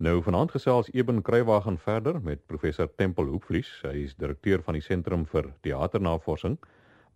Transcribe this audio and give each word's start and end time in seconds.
Nou 0.00 0.22
vanaand 0.24 0.50
gesels 0.50 0.86
Eben 0.96 1.18
Kruiwagen 1.22 1.78
verder 1.78 2.22
met 2.24 2.46
professor 2.46 2.88
Tempel 2.96 3.26
Hoopvlies. 3.28 3.68
Hy 3.84 4.06
is 4.06 4.14
direkteur 4.16 4.62
van 4.64 4.78
die 4.78 4.80
Sentrum 4.80 5.26
vir 5.28 5.50
Teaternavorsing 5.60 6.54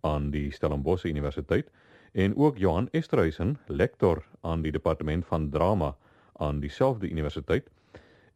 aan 0.05 0.27
die 0.29 0.51
Stellenbosch 0.53 1.07
Universiteit 1.09 1.71
en 2.13 2.35
ook 2.37 2.59
Johan 2.61 2.85
Esterhuizen, 2.93 3.55
lektor 3.65 4.21
aan 4.45 4.61
die 4.61 4.71
departement 4.75 5.25
van 5.25 5.47
drama 5.49 5.95
aan 6.37 6.59
dieselfde 6.61 7.09
universiteit. 7.09 7.71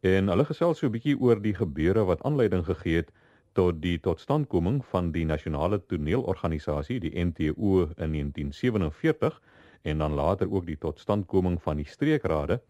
En 0.02 0.34
hulle 0.34 0.48
gesels 0.50 0.82
so 0.82 0.88
'n 0.90 0.98
bietjie 0.98 1.20
oor 1.20 1.38
die 1.42 1.54
gebeure 1.54 2.08
wat 2.10 2.26
aanleiding 2.26 2.66
gegee 2.66 2.96
het 3.04 3.14
tot 3.54 3.82
die 3.82 4.00
totstandkoming 4.00 4.82
van 4.86 5.12
die 5.12 5.26
nasionale 5.26 5.78
toneelorganisasie, 5.86 7.00
die 7.00 7.14
NTO 7.14 7.86
in 8.02 8.18
1947 8.18 9.42
en 9.82 9.98
dan 9.98 10.14
later 10.14 10.52
ook 10.52 10.66
die 10.66 10.78
totstandkoming 10.78 11.62
van 11.62 11.78
die 11.78 11.88
streekrade 11.88 12.62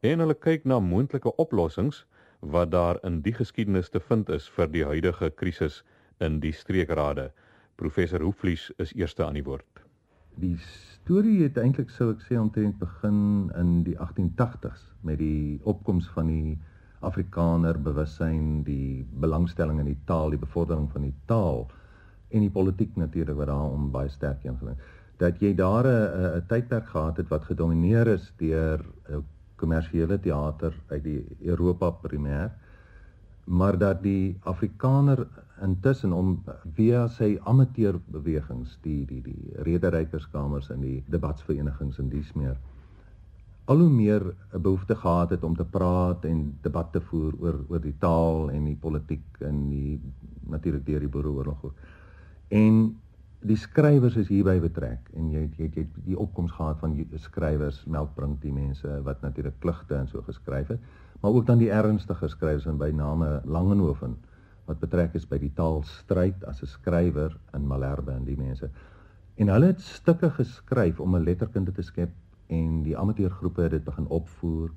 en 0.00 0.22
hulle 0.22 0.34
kyk 0.34 0.64
na 0.64 0.78
moontlike 0.80 1.32
oplossings 1.42 2.04
wat 2.40 2.70
daar 2.72 2.96
in 3.04 3.20
die 3.24 3.34
geskiedenis 3.36 3.90
te 3.92 4.00
vind 4.00 4.30
is 4.32 4.46
vir 4.56 4.70
die 4.72 4.84
huidige 4.88 5.28
krisis 5.30 5.82
in 6.24 6.38
die 6.40 6.52
streekrade. 6.56 7.28
Professor 7.76 8.22
Hoeflies 8.24 8.70
is 8.80 8.94
eerste 8.96 9.26
aan 9.26 9.36
die 9.36 9.44
woord. 9.44 9.82
Die 10.40 10.56
storie 10.64 11.42
het 11.42 11.58
eintlik 11.60 11.92
sou 11.92 12.10
ek 12.14 12.22
sê 12.24 12.38
omtrent 12.40 12.78
begin 12.80 13.50
in 13.60 13.82
die 13.84 13.96
1880s 13.98 14.86
met 15.04 15.20
die 15.20 15.60
opkoms 15.68 16.08
van 16.14 16.30
die 16.32 16.56
Afrikaner 17.04 17.76
bewussyn, 17.80 18.62
die 18.64 19.04
belangstelling 19.20 19.80
in 19.80 19.90
die 19.90 20.00
taal, 20.08 20.32
die 20.32 20.40
bevordering 20.40 20.88
van 20.92 21.08
die 21.08 21.16
taal 21.28 21.66
en 22.30 22.44
die 22.44 22.52
politiek 22.52 22.96
natuurlik 22.96 23.36
wat 23.36 23.52
daarom 23.52 23.90
baie 23.92 24.08
sterk 24.12 24.44
ingebring 24.48 24.76
het. 24.76 24.96
Dat 25.20 25.40
jy 25.44 25.52
daar 25.54 25.84
'n 25.84 26.46
tydperk 26.48 26.88
gehad 26.88 27.16
het 27.16 27.28
wat 27.28 27.44
gedomeineer 27.44 28.06
is 28.08 28.32
deur 28.38 28.80
'n 29.08 29.24
kommersiële 29.60 30.18
teater 30.24 30.74
uit 30.88 31.04
die 31.04 31.20
Europa 31.52 31.90
primêr, 32.02 32.50
maar 33.44 33.78
dat 33.78 34.02
die 34.02 34.36
Afrikaner 34.48 35.26
intussen 35.62 36.12
om 36.16 36.34
via 36.76 37.06
sy 37.08 37.34
amateurbewegings, 37.44 38.78
die 38.84 39.04
die 39.06 39.22
die 39.22 39.62
rederykerskamers 39.68 40.70
en 40.70 40.84
die 40.86 40.98
debatsverenigings 41.12 41.98
en 41.98 42.12
dies 42.12 42.32
meer 42.38 42.56
al 43.70 43.78
hoe 43.78 43.90
meer 43.90 44.22
'n 44.52 44.62
behoefte 44.62 44.96
gehad 44.96 45.30
het 45.30 45.44
om 45.44 45.54
te 45.56 45.64
praat 45.64 46.24
en 46.24 46.38
debat 46.62 46.92
te 46.92 47.00
voer 47.00 47.32
oor 47.40 47.58
oor 47.68 47.80
die 47.80 47.98
taal 47.98 48.50
en 48.50 48.64
die 48.64 48.76
politiek 48.86 49.26
en 49.38 49.68
die 49.68 50.00
natuurlik 50.50 50.86
deur 50.86 51.00
die 51.00 51.14
boereoorlog 51.16 51.64
ook. 51.64 51.74
En 52.48 52.98
die 53.40 53.56
skrywers 53.56 54.18
is 54.20 54.28
hierby 54.28 54.58
betrek 54.60 55.06
en 55.16 55.30
jy 55.32 55.46
jy 55.56 55.70
jy 55.72 55.84
die 56.04 56.16
opkoms 56.18 56.52
gehad 56.52 56.80
van 56.82 56.96
skrywers 57.16 57.78
Melkbrink 57.86 58.40
die 58.42 58.52
mense 58.52 58.98
wat 59.06 59.22
natuurlik 59.24 59.56
klugte 59.64 59.96
en 59.96 60.08
so 60.08 60.20
geskryf 60.26 60.68
het, 60.68 60.80
maar 61.22 61.32
ook 61.32 61.46
dan 61.46 61.58
die 61.58 61.70
ernstige 61.72 62.28
skrywers 62.28 62.66
en 62.66 62.78
by 62.78 62.90
name 62.92 63.40
Langehoven 63.44 64.18
wat 64.66 64.80
betrek 64.80 65.16
is 65.16 65.24
by 65.26 65.38
die 65.40 65.52
taalstryd 65.56 66.44
as 66.44 66.62
'n 66.62 66.66
skrywer 66.66 67.36
in 67.54 67.66
Malherbe 67.66 68.12
en 68.12 68.24
die 68.24 68.36
mense. 68.36 68.68
En 69.36 69.48
hulle 69.48 69.72
het 69.72 69.80
stukke 69.80 70.30
geskryf 70.30 71.00
om 71.00 71.16
'n 71.16 71.24
letterkunde 71.24 71.72
te 71.72 71.82
skep 71.82 72.10
en 72.48 72.82
die 72.82 72.96
amateurgroepe 72.96 73.62
het 73.62 73.70
dit 73.70 73.84
begin 73.84 74.06
opvoer 74.06 74.70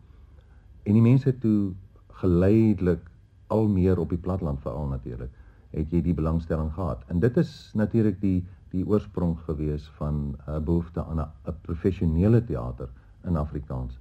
en 0.84 0.94
die 0.94 1.02
mense 1.02 1.38
toe 1.39 1.73
geleidelik 2.08 3.11
al 3.47 3.67
meer 3.67 4.00
op 4.00 4.09
die 4.09 4.17
platland 4.17 4.61
veral 4.61 4.88
natuurlik 4.88 5.31
het 5.73 5.91
jy 5.91 6.02
die 6.05 6.16
belangstelling 6.17 6.71
gehad 6.73 7.03
en 7.07 7.19
dit 7.19 7.38
is 7.38 7.71
natuurlik 7.73 8.19
die 8.21 8.39
die 8.73 8.85
oorsprong 8.89 9.35
gewees 9.45 9.85
van 9.99 10.35
'n 10.47 10.63
behoefte 10.66 11.03
aan 11.03 11.19
'n 11.19 11.55
professionele 11.61 12.43
teater 12.45 12.89
in 13.23 13.35
Afrikaans. 13.38 13.99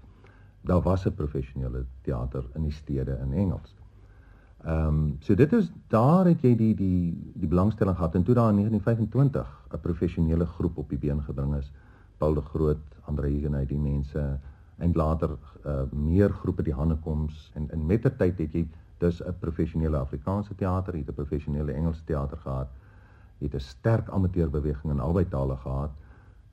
Daar 0.60 0.82
was 0.82 1.06
'n 1.06 1.14
professionele 1.14 1.84
teater 2.02 2.44
in 2.54 2.62
die 2.62 2.72
stede 2.72 3.18
in 3.22 3.32
Engels. 3.32 3.74
Ehm 4.64 4.88
um, 4.88 5.16
so 5.20 5.34
dit 5.34 5.52
is 5.52 5.72
daar 5.88 6.24
het 6.26 6.42
jy 6.42 6.56
die 6.56 6.74
die 6.74 7.32
die 7.34 7.48
belangstelling 7.48 7.96
gehad 7.96 8.14
en 8.14 8.22
toe 8.22 8.34
daar 8.34 8.50
in 8.50 8.56
1925 8.56 9.46
'n 9.72 9.80
professionele 9.80 10.46
groep 10.46 10.76
op 10.76 10.88
die 10.88 10.98
been 10.98 11.22
gebring 11.22 11.54
is. 11.54 11.72
Paul 12.18 12.34
de 12.34 12.40
Groot, 12.40 12.78
Andre 13.00 13.26
Hugenay, 13.26 13.66
die 13.66 13.78
mense 13.78 14.38
en 14.76 14.92
later 14.92 15.30
uh, 15.66 15.82
meer 15.90 16.30
groepe 16.30 16.62
die 16.62 16.74
Hannekoms 16.74 17.50
en 17.54 17.70
in 17.70 17.86
mettertyd 17.86 18.38
het 18.38 18.52
jy 18.52 18.68
dus 19.02 19.22
'n 19.22 19.34
professionele 19.38 19.96
Afrikaanse 19.96 20.54
teater, 20.54 20.94
het 20.94 21.08
'n 21.08 21.14
professionele 21.14 21.72
Engelse 21.72 22.04
teater 22.04 22.38
gehad. 22.38 22.70
Het 23.38 23.54
'n 23.54 23.58
sterk 23.58 24.08
amateurbeweging 24.08 24.92
in 24.92 25.00
albei 25.00 25.28
tale 25.28 25.56
gehad 25.56 25.90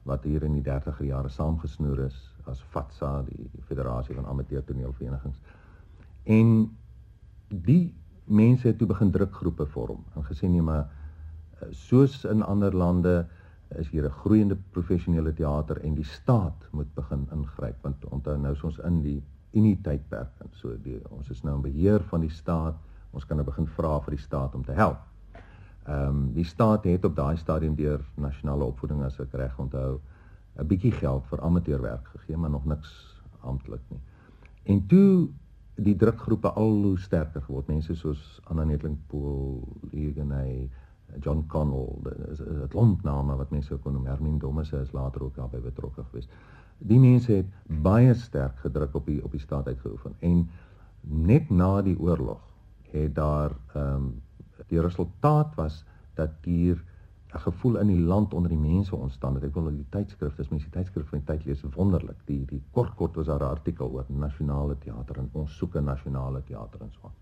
wat 0.04 0.24
hier 0.24 0.44
in 0.44 0.54
die 0.54 0.64
30er 0.64 1.06
jare 1.06 1.30
saamgesnoer 1.30 2.00
is 2.00 2.36
as 2.44 2.62
FATSA, 2.62 3.22
die 3.22 3.50
Federasie 3.62 4.16
van 4.16 4.26
Amateur 4.26 4.64
Toneelverenigings. 4.64 5.40
En 6.24 6.78
die 7.48 7.94
mense 8.24 8.68
het 8.68 8.78
toe 8.78 8.88
begin 8.88 9.12
drukgroepe 9.12 9.66
vorm 9.66 10.04
en 10.16 10.24
gesê 10.24 10.48
nee 10.48 10.62
maar 10.62 10.90
eh, 11.60 11.68
soos 11.70 12.26
in 12.26 12.44
ander 12.44 12.76
lande 12.76 13.28
is 13.78 13.90
hier 13.90 14.06
'n 14.06 14.20
groeiende 14.22 14.58
professionele 14.72 15.34
teater 15.34 15.82
en 15.82 15.94
die 15.94 16.06
staat 16.06 16.68
moet 16.72 16.94
begin 16.94 17.28
ingryp 17.32 17.82
want 17.82 18.06
onthou 18.06 18.38
nou 18.38 18.54
is 18.54 18.64
ons 18.64 18.78
in 18.78 19.02
die 19.02 19.24
unitydperk 19.52 20.44
en 20.44 20.54
so 20.54 20.76
die 20.84 21.00
ons 21.10 21.30
is 21.30 21.44
nou 21.44 21.56
in 21.56 21.66
beheer 21.66 22.04
van 22.12 22.22
die 22.22 22.34
staat 22.34 22.78
ons 23.12 23.26
kan 23.26 23.40
nou 23.40 23.46
begin 23.46 23.68
vra 23.78 23.96
vir 24.06 24.16
die 24.16 24.22
staat 24.22 24.56
om 24.56 24.64
te 24.66 24.76
help. 24.78 25.00
Ehm 25.90 26.08
um, 26.08 26.24
die 26.34 26.46
staat 26.46 26.84
het 26.86 27.06
op 27.06 27.16
daai 27.16 27.38
stadium 27.38 27.76
deur 27.76 28.04
nasionale 28.16 28.64
opvoeding 28.64 29.02
as 29.04 29.20
ek 29.20 29.34
reg 29.34 29.60
onthou 29.60 30.00
'n 30.60 30.68
bietjie 30.68 30.92
geld 30.92 31.26
vir 31.32 31.42
amateurwerk 31.42 32.08
gegee 32.08 32.38
maar 32.38 32.50
nog 32.50 32.66
niks 32.66 32.92
amptelik 33.42 33.82
nie. 33.90 34.02
En 34.64 34.86
toe 34.88 35.30
die 35.76 35.96
drukgroepe 35.96 36.52
al 36.52 36.84
hoe 36.84 37.00
sterker 37.00 37.42
geword 37.42 37.68
mense 37.68 37.96
soos 37.96 38.42
Anna 38.44 38.64
Netling 38.64 38.98
Pool, 39.08 39.64
Hugenay, 39.92 40.70
John 41.20 41.46
Connell, 41.48 41.96
dit 42.62 42.74
lontname 42.74 43.36
wat 43.36 43.50
mense 43.50 43.78
kon 43.78 43.94
noem 43.94 44.06
Hermine 44.06 44.38
Dommese 44.38 44.82
is 44.82 44.92
later 44.92 45.24
ook 45.24 45.36
daarbey 45.36 45.62
betrokke 45.62 46.04
gewees. 46.04 46.28
Die 46.80 47.00
mense 47.00 47.32
het 47.32 47.48
baie 47.84 48.14
sterk 48.14 48.60
gedruk 48.64 48.96
op 48.96 49.06
die 49.06 49.24
op 49.24 49.32
die 49.32 49.42
staat 49.44 49.68
uitgeoefen 49.68 50.16
en 50.20 50.50
net 51.02 51.50
na 51.50 51.82
die 51.82 52.00
oorlog 52.00 52.42
het 52.92 53.16
daar 53.16 53.52
ehm 53.74 53.96
um, 53.96 54.22
die 54.68 54.82
resultaat 54.82 55.56
was 55.56 55.84
dat 56.16 56.30
hier 56.44 56.84
'n 57.34 57.40
gevoel 57.40 57.78
in 57.78 57.88
die 57.88 58.00
land 58.00 58.34
onder 58.34 58.50
die 58.50 58.58
mense 58.58 58.96
ontstaan 58.96 59.34
het. 59.34 59.44
Ek 59.44 59.54
wil 59.54 59.70
die 59.70 59.86
tydskrifte, 59.90 60.42
as 60.42 60.50
mense 60.50 60.70
die 60.70 60.80
tydskrifte 60.80 61.10
van 61.10 61.20
die 61.20 61.28
tyd 61.28 61.46
lees, 61.46 61.64
wonderlik. 61.76 62.18
Die 62.26 62.46
die 62.46 62.62
kort 62.72 62.96
kort 62.96 63.16
was 63.16 63.26
daar 63.26 63.40
'n 63.40 63.56
artikel 63.58 63.92
oor 63.92 64.06
nasionale 64.08 64.78
teater 64.78 65.18
en 65.18 65.30
ons 65.32 65.58
soek 65.58 65.76
'n 65.76 65.84
nasionale 65.84 66.44
teater 66.44 66.82
en 66.82 66.92
so 66.92 67.00
aan. 67.04 67.14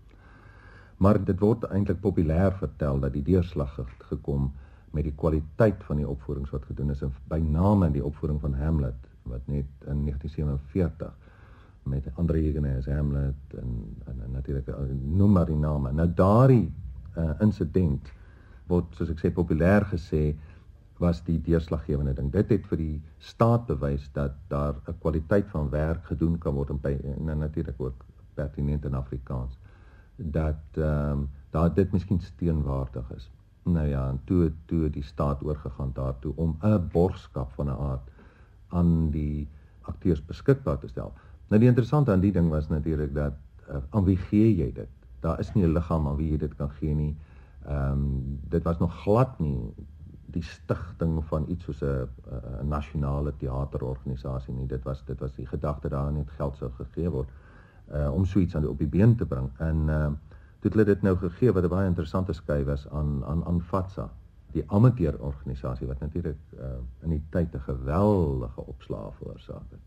Maar 0.96 1.24
dit 1.24 1.40
word 1.40 1.64
eintlik 1.64 2.00
populêr 2.00 2.52
vertel 2.52 3.00
dat 3.00 3.12
die 3.12 3.22
deurslag 3.22 3.78
gekom 3.98 4.52
met 4.90 5.04
die 5.04 5.14
kwaliteit 5.14 5.84
van 5.84 5.96
die 5.96 6.08
opvoerings 6.08 6.50
wat 6.50 6.64
gedoen 6.64 6.90
is 6.90 7.02
en 7.02 7.12
by 7.28 7.38
name 7.38 7.86
in 7.86 7.92
die 7.92 8.04
opvoering 8.04 8.40
van 8.40 8.54
Hamlet 8.54 9.07
wat 9.28 9.46
net 9.46 9.70
in 9.86 10.04
1947 10.04 11.12
met 11.88 12.08
Andre 12.14 12.38
Hugenay 12.38 12.76
as 12.76 12.86
Hamlet 12.86 13.56
en 13.56 13.96
en, 14.06 14.20
en 14.24 14.30
natuurlik 14.32 14.68
eh, 14.68 14.74
noem 15.02 15.32
maar 15.32 15.46
die 15.46 15.56
name. 15.56 15.92
Nou 15.92 16.08
daardie 16.14 16.72
uh, 17.16 17.30
insident 17.40 18.12
word 18.68 18.92
soos 18.96 19.10
ek 19.10 19.22
sê 19.22 19.30
populêr 19.32 19.86
gesê 19.92 20.36
was 20.98 21.22
die 21.24 21.38
deurslaggewende 21.42 22.14
ding. 22.14 22.30
Dit 22.34 22.50
het 22.52 22.66
vir 22.66 22.80
die 22.82 22.96
staat 23.22 23.66
bewys 23.66 24.10
dat 24.12 24.34
daar 24.52 24.74
'n 24.86 24.98
kwaliteit 24.98 25.48
van 25.54 25.70
werk 25.70 26.04
gedoen 26.04 26.38
kan 26.38 26.54
word 26.54 26.70
en, 26.70 26.80
by, 26.80 26.98
en 27.16 27.38
natuurlik 27.38 27.80
ook 27.80 28.04
pertinent 28.34 28.84
in 28.84 28.94
Afrikaans 28.94 29.58
dat 30.16 30.62
ehm 30.74 31.10
um, 31.10 31.28
daar 31.50 31.74
dit 31.74 31.92
miskien 31.92 32.20
steenwaardig 32.20 33.12
is. 33.16 33.30
Nou 33.62 33.86
ja, 33.88 34.08
en 34.08 34.20
toe 34.24 34.52
toe 34.66 34.90
die 34.90 35.02
staat 35.02 35.42
oorgegaan 35.44 35.90
daartoe 35.94 36.32
om 36.36 36.58
'n 36.62 36.88
borgskap 36.92 37.52
van 37.52 37.66
'n 37.66 37.78
aard 37.90 38.10
aan 38.68 39.10
die 39.10 39.48
akteurs 39.88 40.24
beskikbaar 40.24 40.78
te 40.78 40.88
stel. 40.88 41.12
Nou 41.48 41.60
die 41.60 41.68
interessante 41.68 42.12
aan 42.12 42.20
die 42.20 42.32
ding 42.32 42.50
was 42.50 42.68
natuurlik 42.68 43.14
dat 43.14 43.36
uh, 43.68 43.76
aan 43.90 44.04
wie 44.04 44.16
gee 44.16 44.54
jy 44.56 44.72
dit? 44.72 44.88
Daar 45.20 45.40
is 45.40 45.52
nie 45.54 45.64
'n 45.64 45.72
liggaam 45.72 46.08
aan 46.08 46.16
wie 46.16 46.30
jy 46.30 46.38
dit 46.38 46.54
kan 46.56 46.70
gee 46.70 46.94
nie. 46.94 47.16
Ehm 47.66 47.92
um, 47.92 48.38
dit 48.48 48.62
was 48.62 48.78
nog 48.78 49.02
glad 49.02 49.38
nie 49.38 49.74
die 50.26 50.42
stigting 50.42 51.24
van 51.24 51.44
iets 51.48 51.64
soos 51.64 51.82
'n 51.82 52.68
nasionale 52.68 53.32
teaterorganisasie 53.36 54.54
nie. 54.54 54.66
Dit 54.66 54.82
was 54.84 55.04
dit 55.04 55.20
was 55.20 55.34
die 55.34 55.46
gedagte 55.46 55.88
daar 55.88 56.12
net 56.12 56.30
geld 56.30 56.56
sou 56.56 56.70
gegee 56.70 57.10
word 57.10 57.28
uh 57.92 58.12
om 58.14 58.24
so 58.24 58.38
iets 58.38 58.54
aan 58.54 58.62
die 58.62 58.70
op 58.70 58.78
die 58.78 58.88
been 58.88 59.16
te 59.16 59.26
bring. 59.26 59.50
En 59.58 59.88
uh 59.88 60.08
dit 60.60 60.74
het 60.74 60.86
dit 60.86 61.02
nou 61.02 61.16
gegee 61.16 61.52
wat 61.52 61.64
'n 61.64 61.68
baie 61.68 61.86
interessante 61.86 62.32
skei 62.32 62.64
was 62.64 62.88
aan 62.88 63.24
aan 63.24 63.44
aan 63.44 63.60
FATSA, 63.60 64.10
die 64.52 64.64
amateurorganisasie 64.66 65.86
wat 65.86 66.00
natuurlik 66.00 66.40
uh 66.56 66.78
in 67.04 67.10
die 67.10 67.22
tyd 67.30 67.54
'n 67.54 67.60
geweldige 67.60 68.66
opslaaf 68.66 69.16
veroorsaak 69.16 69.70
het. 69.70 69.84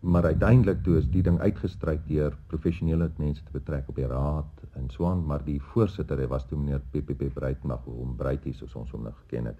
Maar 0.00 0.24
uiteindelik 0.24 0.82
toe 0.82 0.96
is 0.96 1.06
die 1.10 1.22
ding 1.22 1.38
uitgestryk 1.40 2.00
deur 2.08 2.36
professionele 2.46 3.10
mense 3.16 3.44
te 3.44 3.52
betrek 3.52 3.88
op 3.88 3.96
die 3.96 4.06
raad 4.06 4.64
en 4.72 4.90
so 4.90 5.06
aan, 5.06 5.24
maar 5.26 5.44
die 5.44 5.60
voorsitter 5.62 6.28
was 6.28 6.46
toe 6.46 6.58
meneer 6.58 6.80
PPP 6.90 7.34
Breitmag, 7.34 7.84
hom 7.84 8.16
Breities 8.16 8.58
soos 8.58 8.74
ons 8.74 8.90
hom 8.90 9.02
nou 9.02 9.12
geken 9.12 9.44
het, 9.44 9.56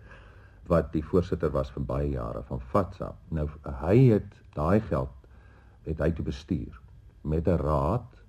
wat 0.67 0.93
die 0.93 1.05
voorsitter 1.05 1.51
was 1.51 1.71
vir 1.71 1.85
baie 1.85 2.11
jare 2.11 2.43
van 2.43 2.61
FATSA. 2.61 3.15
Nou 3.29 3.49
hy 3.65 3.97
het 4.11 4.37
daai 4.55 4.81
geld 4.81 5.09
het 5.85 5.99
hy 5.99 6.11
te 6.13 6.23
bestuur 6.23 6.81
met 7.23 7.49
'n 7.49 7.57
raad 7.57 8.21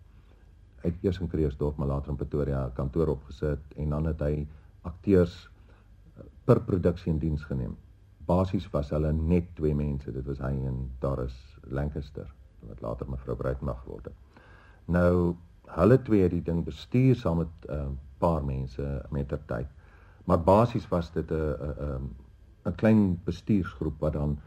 uit 0.84 0.96
eers 1.02 1.20
in 1.20 1.28
Kreeusdorp 1.28 1.78
maar 1.78 1.88
later 1.88 2.10
in 2.10 2.16
Pretoria 2.16 2.70
kantoor 2.74 3.08
opgesit 3.08 3.60
en 3.76 3.90
dan 3.90 4.06
het 4.06 4.20
hy 4.20 4.48
akteurs 4.82 5.50
eh, 5.50 5.55
per 6.46 6.62
produksie 6.62 7.12
in 7.12 7.20
diens 7.20 7.44
geneem. 7.44 7.76
Basies 8.26 8.70
was 8.74 8.90
hulle 8.90 9.12
net 9.14 9.56
twee 9.56 9.76
mense, 9.76 10.12
dit 10.12 10.26
was 10.26 10.40
hy 10.40 10.54
en 10.70 10.92
Doris 11.00 11.36
Lancaster 11.70 12.28
wat 12.66 12.82
later 12.82 13.10
mevrou 13.10 13.36
Breitmag 13.38 13.82
geword 13.84 14.06
het. 14.10 14.46
Nou 14.86 15.36
hulle 15.76 15.98
twee 16.02 16.22
het 16.22 16.32
die 16.34 16.44
ding 16.46 16.64
bestuur 16.66 17.16
saam 17.16 17.38
met 17.38 17.70
'n 17.70 17.74
uh, 17.74 17.88
paar 18.18 18.44
mense 18.46 19.06
met 19.12 19.28
ter 19.28 19.42
tyd. 19.46 19.68
Maar 20.26 20.44
basies 20.44 20.88
was 20.90 21.12
dit 21.12 21.32
'n 21.32 21.56
'n 21.90 22.10
'n 22.66 22.76
klein 22.76 23.20
bestuursgroep 23.24 24.00
wat 24.00 24.14
dan 24.14 24.40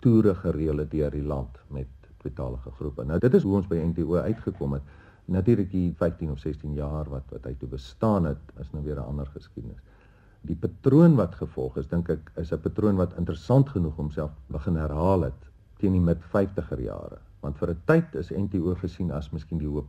toere 0.00 0.34
gereël 0.34 0.78
het 0.78 0.90
deur 0.90 1.10
die 1.10 1.24
land 1.24 1.58
met 1.68 1.88
tweetalige 2.16 2.70
groepe. 2.70 3.04
Nou 3.04 3.18
dit 3.18 3.34
is 3.34 3.42
hoe 3.42 3.54
ons 3.54 3.66
by 3.66 3.76
NTO 3.76 4.16
uitgekom 4.16 4.72
het. 4.72 4.82
Natuurlik 5.24 5.70
die 5.70 5.94
15 5.96 6.30
of 6.30 6.38
16 6.38 6.74
jaar 6.74 7.08
wat 7.08 7.30
wat 7.30 7.44
hy 7.44 7.54
toe 7.58 7.68
bestaan 7.68 8.24
het, 8.24 8.52
is 8.60 8.70
nou 8.72 8.84
weer 8.84 8.96
'n 8.96 9.06
ander 9.06 9.26
geskiedenis. 9.26 9.80
Die 10.48 10.56
patroon 10.58 11.16
wat 11.16 11.34
gevolg 11.38 11.76
is, 11.78 11.88
dink 11.88 12.10
ek, 12.10 12.32
is 12.36 12.52
'n 12.52 12.60
patroon 12.60 12.96
wat 12.96 13.16
interessant 13.18 13.68
genoeg 13.68 13.96
homself 13.96 14.30
begin 14.48 14.76
herhaal 14.76 15.22
het 15.28 15.50
teen 15.78 15.92
die 15.92 16.00
mid 16.00 16.22
50er 16.34 16.80
jare. 16.80 17.18
Want 17.40 17.58
vir 17.58 17.70
'n 17.70 17.82
tyd 17.86 18.14
is 18.14 18.30
NTO 18.30 18.74
gesien 18.74 19.10
as 19.10 19.30
miskien 19.32 19.58
die 19.58 19.68
hoop. 19.68 19.88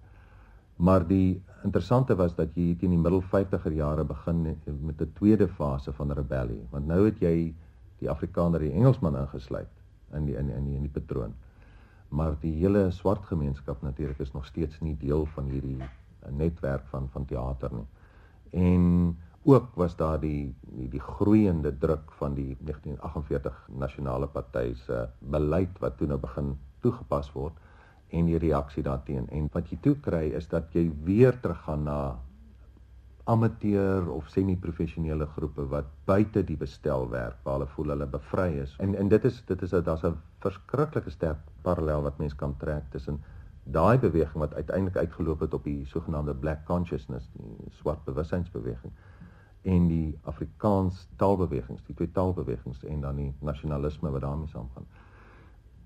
Maar 0.77 1.07
die 1.07 1.41
interessante 1.63 2.15
was 2.15 2.35
dat 2.35 2.55
jy 2.55 2.75
teen 2.75 2.89
die 2.89 2.97
middel 2.97 3.21
50er 3.21 3.73
jare 3.73 4.03
begin 4.03 4.57
met 4.81 5.01
'n 5.01 5.11
tweede 5.13 5.47
fase 5.47 5.93
van 5.93 6.11
rebellie, 6.11 6.67
want 6.71 6.87
nou 6.87 7.05
het 7.05 7.19
jy 7.19 7.53
die 7.99 8.09
Afrikaner, 8.09 8.59
die 8.59 8.71
Engelsman 8.71 9.15
ingesluit 9.15 9.69
in 10.13 10.25
die 10.25 10.35
in 10.35 10.49
in 10.49 10.65
die, 10.65 10.75
in 10.75 10.81
die 10.81 11.01
patroon 11.01 11.33
maar 12.13 12.35
die 12.41 12.53
hele 12.53 12.91
swart 12.93 13.25
gemeenskap 13.25 13.81
natuurlik 13.81 14.19
is 14.19 14.31
nog 14.31 14.45
steeds 14.45 14.79
nie 14.85 14.95
deel 15.01 15.25
van 15.33 15.49
hierdie 15.49 15.81
netwerk 16.29 16.85
van 16.91 17.09
van 17.11 17.25
teater 17.25 17.73
nie. 17.73 17.87
En 18.65 18.83
ook 19.43 19.75
was 19.75 19.95
daar 19.95 20.19
die 20.19 20.55
die, 20.61 20.89
die 20.89 21.01
groeiende 21.01 21.77
druk 21.77 22.11
van 22.19 22.33
die 22.33 22.57
1948 22.59 23.67
nasionale 23.67 24.27
party 24.27 24.73
se 24.85 25.07
beleid 25.19 25.79
wat 25.79 25.97
toe 25.97 26.07
nou 26.07 26.19
begin 26.19 26.53
toegepas 26.85 27.31
word 27.33 27.53
en 28.09 28.29
die 28.29 28.37
reaksie 28.37 28.83
daarteen 28.83 29.27
en 29.29 29.49
wat 29.53 29.71
jy 29.71 29.79
toe 29.81 29.95
kry 30.05 30.29
is 30.37 30.47
dat 30.47 30.73
jy 30.77 30.85
weer 31.03 31.39
teruggaan 31.41 31.83
na 31.83 31.97
amateur 33.31 34.09
of 34.11 34.27
semi-professionele 34.29 35.25
groepe 35.35 35.63
wat 35.71 35.87
buite 36.05 36.43
die 36.43 36.57
bestel 36.59 37.07
werk 37.09 37.37
waar 37.43 37.59
hulle 37.59 37.69
voel 37.75 37.93
hulle 37.93 38.07
bevry 38.15 38.49
is. 38.63 38.73
En 38.83 38.95
en 38.99 39.07
dit 39.07 39.25
is 39.29 39.39
dit 39.47 39.61
is 39.61 39.69
daar's 39.69 40.03
'n 40.03 40.17
verskriklike 40.43 41.09
sterk 41.09 41.39
parallel 41.61 42.01
wat 42.01 42.17
mense 42.17 42.35
kan 42.35 42.57
trek 42.57 42.83
tussen 42.91 43.21
daai 43.63 43.97
beweging 43.97 44.43
wat 44.43 44.53
uiteindelik 44.53 44.97
uitgeloop 44.97 45.39
het 45.39 45.53
op 45.53 45.63
die 45.63 45.85
sogenaamde 45.85 46.35
black 46.35 46.65
consciousness, 46.65 47.29
die 47.33 47.71
swart 47.71 48.03
bewussynsbeweging 48.03 48.91
en 49.63 49.87
die 49.87 50.17
Afrikaans 50.29 51.07
taalbewegings, 51.21 51.83
die 51.87 51.95
twee 51.95 52.11
taalbewegings 52.11 52.83
en 52.83 53.01
dan 53.01 53.19
die 53.21 53.31
nasionalisme 53.39 54.11
wat 54.11 54.21
daarmee 54.21 54.51
saamgaan. 54.51 54.87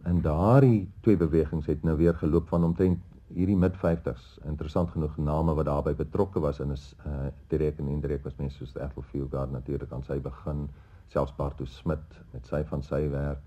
En 0.03 0.21
daardie 0.21 0.89
twee 1.05 1.17
bewegings 1.17 1.65
het 1.65 1.83
nou 1.83 1.97
weer 1.97 2.15
geloop 2.15 2.47
van 2.47 2.63
omtrent 2.63 3.03
hierdie 3.35 3.57
mid 3.59 3.75
50s 3.75 4.37
interessant 4.47 4.89
genoeg 4.93 5.17
name 5.19 5.53
wat 5.57 5.67
daarbey 5.67 5.93
betrokke 5.99 6.39
was 6.39 6.61
in 6.63 6.71
is 6.71 6.93
uh 7.05 7.27
direk 7.51 7.79
en 7.83 7.89
indirek 7.91 8.23
was 8.23 8.37
mense 8.39 8.57
soos 8.57 8.75
Ethel 8.75 9.03
Fieldgard 9.11 9.51
natuurlik 9.51 9.91
aan 9.91 10.05
sy 10.07 10.19
begin 10.23 10.67
selfs 11.11 11.35
Bartu 11.35 11.65
Smit 11.67 12.21
met 12.31 12.47
sy 12.47 12.63
van 12.71 12.83
sy 12.83 13.01
werk 13.11 13.43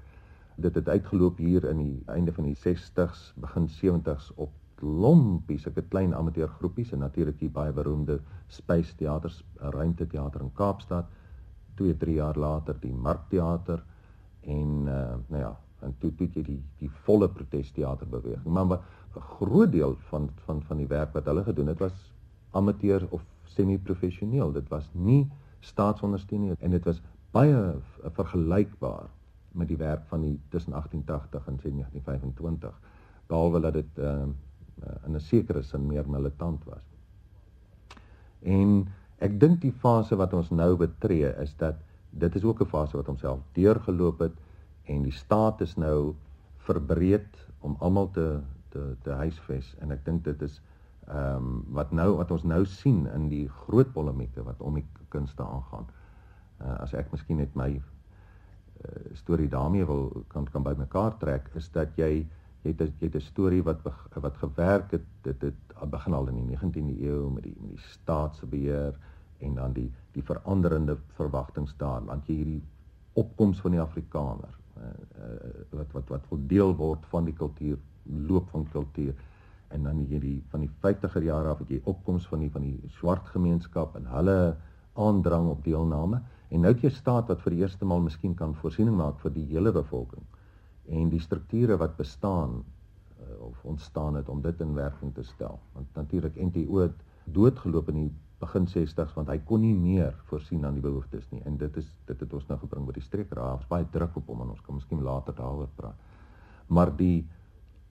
dit 0.61 0.75
het 0.75 0.89
uitgeloop 0.89 1.39
hier 1.41 1.65
in 1.65 1.81
die 1.81 2.03
einde 2.13 2.33
van 2.37 2.45
die 2.45 2.57
60s 2.61 3.31
begin 3.41 3.69
70s 3.81 4.29
op 4.37 4.53
lompies 4.83 5.67
ek 5.67 5.77
het 5.77 5.89
klein 5.89 6.15
amateur 6.15 6.49
groepies 6.59 6.93
en 6.93 7.05
natuurlik 7.05 7.39
die 7.39 7.53
baie 7.53 7.73
beroemde 7.73 8.21
Space 8.49 8.95
Theaters 8.97 9.43
ruimte 9.57 10.07
teater 10.07 10.41
in 10.41 10.53
Kaapstad 10.55 11.11
2 11.77 11.97
3 11.97 12.15
jaar 12.15 12.39
later 12.39 12.79
die 12.81 12.93
Markteater 12.93 13.83
en 14.43 14.87
uh 14.89 15.17
nou 15.29 15.41
ja 15.41 15.57
en 15.81 15.95
toe 15.99 16.15
toe 16.15 16.29
jy 16.35 16.43
die 16.43 16.63
die 16.79 16.91
volle 17.05 17.29
protesteater 17.29 18.07
beweging 18.07 18.53
maar 18.55 18.81
'n 19.17 19.29
groot 19.39 19.73
deel 19.73 19.97
van 20.09 20.31
van 20.47 20.63
van 20.63 20.77
die 20.77 20.87
werk 20.89 21.13
wat 21.13 21.25
hulle 21.25 21.45
gedoen 21.45 21.67
het 21.67 21.79
was 21.79 22.11
amateur 22.51 23.07
of 23.11 23.25
semi-professioneel. 23.45 24.53
Dit 24.53 24.69
was 24.69 24.89
nie 24.93 25.31
staatsondersteuning 25.61 26.55
en 26.59 26.71
dit 26.71 26.85
was 26.85 27.03
baie 27.35 27.75
vergelykbaar 28.17 29.11
met 29.53 29.69
die 29.69 29.79
werk 29.79 30.07
van 30.11 30.23
die 30.25 30.37
tussen 30.49 30.73
1880 30.73 31.47
en 31.47 31.59
1925 31.63 32.81
behalwe 33.27 33.61
dat 33.61 33.73
dit 33.73 33.99
uh, 33.99 34.23
in 35.07 35.15
'n 35.15 35.21
sekere 35.21 35.63
sin 35.63 35.87
meer 35.87 36.09
militant 36.09 36.65
was. 36.65 36.87
En 38.43 38.89
ek 39.19 39.41
dink 39.41 39.61
die 39.61 39.73
fase 39.73 40.17
wat 40.17 40.33
ons 40.33 40.51
nou 40.51 40.77
betree 40.77 41.33
is 41.43 41.57
dat 41.57 41.77
dit 42.11 42.35
is 42.35 42.45
ook 42.45 42.61
'n 42.61 42.67
fase 42.67 42.97
wat 42.97 43.07
homself 43.07 43.41
deurgeloop 43.53 44.19
het 44.19 44.33
en 44.85 45.03
die 45.03 45.13
staat 45.13 45.61
is 45.61 45.77
nou 45.77 46.15
verbreed 46.57 47.47
om 47.61 47.77
almal 47.79 48.11
te 48.11 48.41
te 48.69 48.97
te 49.03 49.11
huisves 49.11 49.75
en 49.81 49.91
ek 49.91 50.05
dink 50.05 50.25
dit 50.25 50.43
is 50.43 50.61
ehm 51.09 51.37
um, 51.37 51.65
wat 51.75 51.93
nou 51.93 52.17
wat 52.17 52.31
ons 52.31 52.43
nou 52.43 52.65
sien 52.65 53.07
in 53.15 53.29
die 53.29 53.49
groot 53.49 53.93
polemieke 53.93 54.43
wat 54.43 54.61
om 54.61 54.75
die 54.75 54.87
kunste 55.09 55.43
aangaan. 55.43 55.87
Uh, 56.61 56.77
as 56.85 56.95
ek 56.95 57.11
miskien 57.13 57.37
net 57.37 57.55
my 57.55 57.71
uh, 57.75 59.15
storie 59.19 59.49
daarmee 59.49 59.87
wil 59.87 60.25
kan 60.29 60.47
kan 60.51 60.63
bymekaar 60.63 61.17
trek 61.19 61.51
is 61.55 61.71
dat 61.71 61.97
jy 61.97 62.27
jy 62.63 62.75
het 62.77 63.01
jy 63.01 63.09
het 63.09 63.17
'n 63.17 63.21
storie 63.21 63.63
wat 63.63 63.81
wat 64.15 64.37
gewerk 64.37 64.91
het 64.91 65.07
dit 65.23 65.43
het 65.43 65.91
begin 65.91 66.13
al 66.13 66.29
in 66.29 66.35
die 66.35 66.57
19de 66.57 67.01
eeu 67.03 67.31
met 67.31 67.43
die 67.43 67.57
met 67.61 67.71
die 67.71 67.87
staatsbeheer 67.87 68.95
en 69.39 69.55
dan 69.55 69.73
die 69.73 69.91
die 70.13 70.23
veranderende 70.23 70.97
verwagtinge 71.17 71.73
daar 71.77 72.05
want 72.05 72.27
jy 72.27 72.35
hierdie 72.35 72.63
opkoms 73.13 73.61
van 73.61 73.71
die 73.71 73.81
Afrikaner 73.81 74.55
uh, 74.77 74.85
uh, 74.85 75.65
wat 75.71 75.93
wat 75.93 76.09
wat 76.09 76.29
wil 76.29 76.41
deel 76.47 76.77
word 76.77 77.07
van 77.07 77.25
die 77.25 77.35
kultuur 77.35 77.79
loop 78.29 78.51
van 78.51 78.67
kultuur 78.73 79.15
en 79.69 79.83
dan 79.83 79.97
hierdie 80.11 80.43
van 80.51 80.61
die 80.61 80.71
50er 80.85 81.23
jare 81.23 81.49
af 81.49 81.59
het 81.59 81.69
jy 81.69 81.81
opkoms 81.85 82.27
van 82.27 82.39
die 82.45 82.51
van 82.51 82.63
die 82.63 82.91
swart 82.99 83.29
gemeenskap 83.29 83.97
en 83.97 84.07
hulle 84.07 84.57
aandrang 84.93 85.49
op 85.49 85.65
deelname 85.65 86.21
en 86.51 86.61
nou 86.61 86.73
het 86.75 86.83
jy 86.83 86.91
staat 86.91 87.29
wat 87.29 87.41
vir 87.41 87.55
die 87.55 87.63
eerste 87.63 87.85
maal 87.85 88.01
miskien 88.01 88.35
kan 88.35 88.55
voorsiening 88.55 88.97
maak 88.97 89.21
vir 89.25 89.31
die 89.31 89.47
hele 89.53 89.73
bevolking 89.73 90.27
en 90.91 91.11
die 91.13 91.23
strukture 91.23 91.77
wat 91.79 91.97
bestaan 91.97 92.61
uh, 92.61 93.47
of 93.47 93.65
ontstaan 93.65 94.19
het 94.19 94.29
om 94.29 94.43
dit 94.43 94.61
in 94.61 94.75
werking 94.75 95.15
te 95.15 95.23
stel. 95.23 95.61
Want 95.73 95.87
natuurlik 95.95 96.37
NTO 96.37 96.83
het 96.83 97.07
doodgeloop 97.25 97.89
in 97.89 98.01
die 98.03 98.11
begin 98.41 98.67
60s 98.67 99.15
want 99.15 99.29
hy 99.29 99.39
kon 99.45 99.61
nie 99.61 99.75
meer 99.77 100.15
voorsien 100.31 100.65
aan 100.65 100.79
die 100.79 100.85
behoeftes 100.85 101.29
nie. 101.31 101.43
En 101.47 101.59
dit 101.61 101.77
is 101.77 101.89
dit 102.09 102.21
het 102.21 102.33
ons 102.35 102.47
nou 102.49 102.59
gebring 102.63 102.87
by 102.89 102.97
die 102.97 103.05
streekraad 103.05 103.67
baie 103.69 103.87
druk 103.93 104.17
op 104.17 104.33
hom 104.33 104.47
en 104.47 104.55
ons 104.55 104.65
kan 104.67 104.79
miskien 104.79 105.03
later 105.05 105.37
daaroor 105.37 105.71
praat. 105.77 106.09
Maar 106.69 106.95
die 106.97 107.27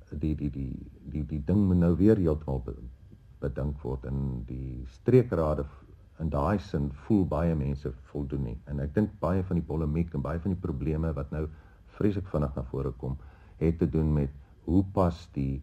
die 0.09 0.33
die 0.35 0.49
die 0.49 0.71
die 1.13 1.25
die 1.29 1.43
ding 1.45 1.67
moet 1.67 1.83
nou 1.83 1.93
weer 1.97 2.17
heeltemal 2.17 2.63
bedink 3.39 3.77
word 3.85 4.07
in 4.09 4.41
die 4.49 4.85
streekrade 4.97 5.67
in 6.19 6.31
daai 6.33 6.59
sin 6.59 6.89
voel 7.05 7.23
baie 7.29 7.55
mense 7.55 7.91
voldoen 8.11 8.43
nie. 8.49 8.57
En 8.67 8.81
ek 8.83 8.93
dink 8.95 9.13
baie 9.21 9.43
van 9.47 9.59
die 9.59 9.65
polemiek 9.65 10.13
en 10.13 10.25
baie 10.25 10.41
van 10.43 10.55
die 10.55 10.61
probleme 10.65 11.13
wat 11.15 11.31
nou 11.31 11.45
vreeslik 11.99 12.27
vinnig 12.31 12.55
na 12.55 12.63
vore 12.71 12.91
kom 12.91 13.17
het 13.59 13.77
te 13.77 13.89
doen 13.89 14.13
met 14.13 14.31
hoe 14.65 14.83
pas 14.93 15.27
die 15.35 15.61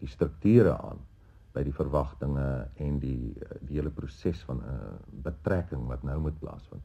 die 0.00 0.10
strukture 0.10 0.74
aan 0.76 1.00
by 1.54 1.62
die 1.62 1.74
verwagtinge 1.74 2.46
en 2.82 2.98
die 2.98 3.34
die 3.60 3.78
hele 3.78 3.90
proses 3.90 4.42
van 4.48 4.58
'n 4.58 4.74
uh, 4.74 4.94
betrekking 5.28 5.86
wat 5.86 6.02
nou 6.02 6.18
moet 6.20 6.38
plaasvind 6.38 6.82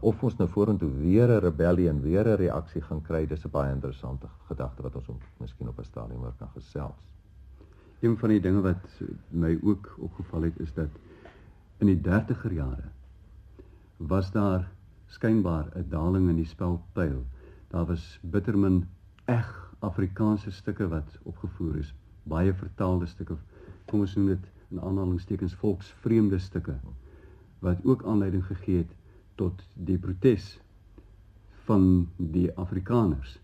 of 0.00 0.22
ons 0.24 0.36
nou 0.38 0.48
vorentoe 0.48 0.90
weer 0.96 1.28
'n 1.28 1.40
rebellie 1.44 1.88
en 1.88 2.00
weer 2.00 2.26
'n 2.26 2.36
reaksie 2.36 2.82
gaan 2.82 3.02
kry, 3.02 3.26
dis 3.26 3.44
'n 3.44 3.50
baie 3.50 3.72
interessante 3.72 4.26
gedagte 4.48 4.82
wat 4.82 4.96
ons 4.96 5.08
op, 5.08 5.22
miskien 5.36 5.68
op 5.68 5.78
'n 5.78 5.84
stadium 5.84 6.22
oor 6.22 6.34
kan 6.38 6.48
gesels. 6.54 7.12
Een 8.00 8.16
van 8.16 8.28
die 8.28 8.40
dinge 8.40 8.60
wat 8.60 9.02
my 9.28 9.58
ook 9.62 9.94
opgeval 9.98 10.42
het 10.42 10.60
is 10.60 10.72
dat 10.74 10.88
in 11.78 11.86
die 11.86 12.00
30er 12.00 12.52
jare 12.52 12.88
was 13.96 14.30
daar 14.32 14.70
skynbaar 15.06 15.66
'n 15.76 15.88
daling 15.88 16.28
in 16.28 16.36
die 16.36 16.46
spelpyl. 16.46 17.24
Daar 17.70 17.86
was 17.86 18.18
bittermin 18.22 18.88
eg 19.24 19.50
Afrikaanse 19.78 20.50
stukke 20.50 20.88
wat 20.88 21.18
opgevoer 21.22 21.76
is, 21.76 21.94
baie 22.22 22.54
vertaalde 22.54 23.06
stukke. 23.06 23.36
Kom 23.86 24.00
ons 24.00 24.16
noem 24.18 24.32
dit 24.34 24.48
in 24.70 24.80
aanhalingstekens 24.80 25.54
volksvreemde 25.54 26.38
stukke 26.38 26.74
wat 27.60 27.84
ook 27.84 28.04
aanleiding 28.04 28.44
gegee 28.46 28.76
het 28.76 28.92
tot 29.34 29.62
die 29.74 29.98
protes 29.98 30.60
van 31.68 32.08
die 32.16 32.48
Afrikaners 32.56 33.38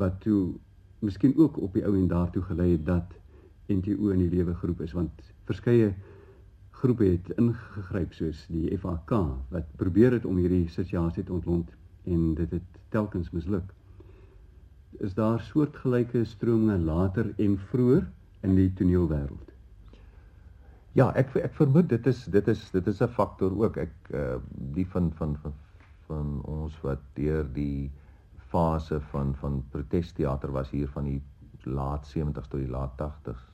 wat 0.00 0.20
toe 0.20 0.54
miskien 0.98 1.36
ook 1.36 1.60
op 1.60 1.76
die 1.76 1.84
ou 1.86 1.94
en 1.96 2.08
daartoe 2.08 2.42
gelei 2.42 2.72
het 2.72 2.86
dat 2.86 3.14
NTO 3.68 4.10
in 4.10 4.24
die 4.24 4.30
lewe 4.30 4.54
geroep 4.54 4.80
is 4.80 4.96
want 4.96 5.32
verskeie 5.48 5.92
groepe 6.80 7.04
het 7.04 7.30
ingegryp 7.36 8.16
soos 8.16 8.46
die 8.48 8.78
FAK 8.78 9.14
wat 9.52 9.76
probeer 9.76 10.18
het 10.18 10.26
om 10.26 10.40
hierdie 10.40 10.68
situasie 10.68 11.24
te 11.24 11.32
ontlont 11.32 11.70
en 12.10 12.34
dit 12.34 12.50
het 12.56 12.80
telkens 12.94 13.30
misluk. 13.30 13.72
Is 14.98 15.14
daar 15.14 15.40
soortgelyke 15.40 16.24
strominge 16.24 16.78
later 16.78 17.32
en 17.38 17.56
vroeër 17.70 18.04
in 18.46 18.56
die 18.58 18.68
toneelwêreld? 18.78 19.54
Ja, 20.98 21.12
ek 21.14 21.36
ek 21.38 21.54
vermoed 21.54 21.88
dit 21.92 22.06
is 22.10 22.24
dit 22.34 22.48
is 22.50 22.62
dit 22.74 22.86
is 22.86 23.02
'n 23.02 23.14
faktor 23.14 23.54
ook. 23.54 23.76
Ek 23.76 23.94
uh 24.10 24.36
die 24.74 24.86
van 24.86 25.12
van 25.14 25.36
van 25.42 25.54
van 26.08 26.40
ons 26.42 26.80
wat 26.82 27.02
deur 27.14 27.46
die 27.54 27.90
fase 28.50 29.00
van 29.12 29.34
van 29.34 29.62
protesteater 29.70 30.52
was 30.52 30.70
hier 30.70 30.88
van 30.88 31.04
die 31.04 31.22
laat 31.64 32.06
70s 32.16 32.48
tot 32.48 32.60
die 32.60 32.70
laat 32.70 32.96
80s 32.98 33.44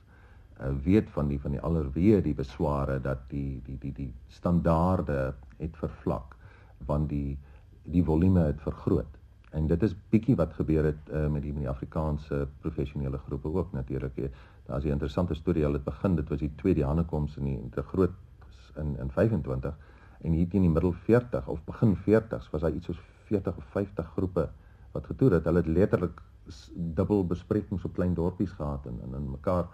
uh, 0.61 0.71
weet 0.83 1.09
van 1.09 1.27
die 1.27 1.39
van 1.39 1.53
die 1.55 1.61
allerweë 1.61 2.21
die 2.25 2.35
besware 2.37 2.99
dat 3.03 3.27
die 3.29 3.61
die 3.65 3.77
die 3.81 3.93
die 3.93 4.13
standaarde 4.27 5.33
het 5.57 5.77
vervlak 5.77 6.35
want 6.89 7.09
die 7.09 7.37
die 7.87 8.03
volume 8.03 8.43
het 8.49 8.61
vergroot. 8.61 9.17
En 9.55 9.67
dit 9.67 9.83
is 9.83 9.95
bietjie 10.11 10.35
wat 10.35 10.53
gebeur 10.53 10.83
het 10.83 11.09
uh, 11.09 11.27
met 11.31 11.41
die 11.41 11.53
met 11.53 11.63
die 11.63 11.71
Afrikaanse 11.71 12.47
professionele 12.61 13.17
groepe 13.17 13.53
ook 13.53 13.71
natuurlik. 13.73 14.31
Daar's 14.65 14.83
'n 14.83 14.95
interessante 14.97 15.33
storie. 15.33 15.63
Hulle 15.63 15.79
het 15.79 15.83
begin, 15.83 16.15
dit 16.15 16.29
was 16.29 16.39
die 16.39 16.51
tweede 16.55 16.85
aankoms 16.85 17.37
in 17.37 17.43
die 17.43 17.69
te 17.69 17.81
groot 17.81 18.11
in 18.75 18.97
in 18.99 19.11
25 19.11 19.77
en 20.21 20.31
hier 20.31 20.47
teen 20.47 20.61
die 20.61 20.69
middel 20.69 20.91
40 20.91 21.47
of 21.47 21.63
begin 21.63 21.95
40s 21.97 22.49
was 22.51 22.61
daar 22.61 22.71
iets 22.71 22.85
soos 22.85 23.01
40 23.25 23.57
of 23.57 23.63
50 23.63 24.07
groepe 24.15 24.49
wat 24.91 25.05
getoer 25.05 25.31
het. 25.31 25.43
Hulle 25.43 25.57
het 25.57 25.67
letterlik 25.67 26.21
dubbel 26.73 27.25
besprekings 27.27 27.83
op 27.83 27.93
klein 27.93 28.13
dorpies 28.13 28.51
gehad 28.51 28.85
en 28.85 28.99
in 29.03 29.13
in 29.13 29.31
mekaar 29.31 29.67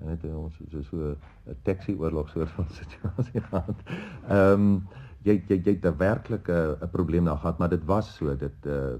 en 0.00 0.08
het 0.08 0.24
ons 0.34 0.60
so 0.70 0.82
so 0.82 1.16
'n 1.46 1.56
taxi 1.62 1.94
oorlog 1.94 2.28
soort 2.28 2.50
van 2.50 2.66
situasie 2.82 3.40
gehad. 3.40 3.82
Ehm 4.28 4.52
um, 4.52 4.86
jy 5.24 5.42
jy 5.48 5.60
jy 5.64 5.78
het 5.80 5.96
werklik 5.98 6.48
'n 6.48 6.90
probleem 6.90 7.24
daar 7.24 7.38
gehad, 7.38 7.58
maar 7.58 7.68
dit 7.68 7.84
was 7.84 8.14
so 8.16 8.36
dit 8.36 8.66
uh 8.66 8.94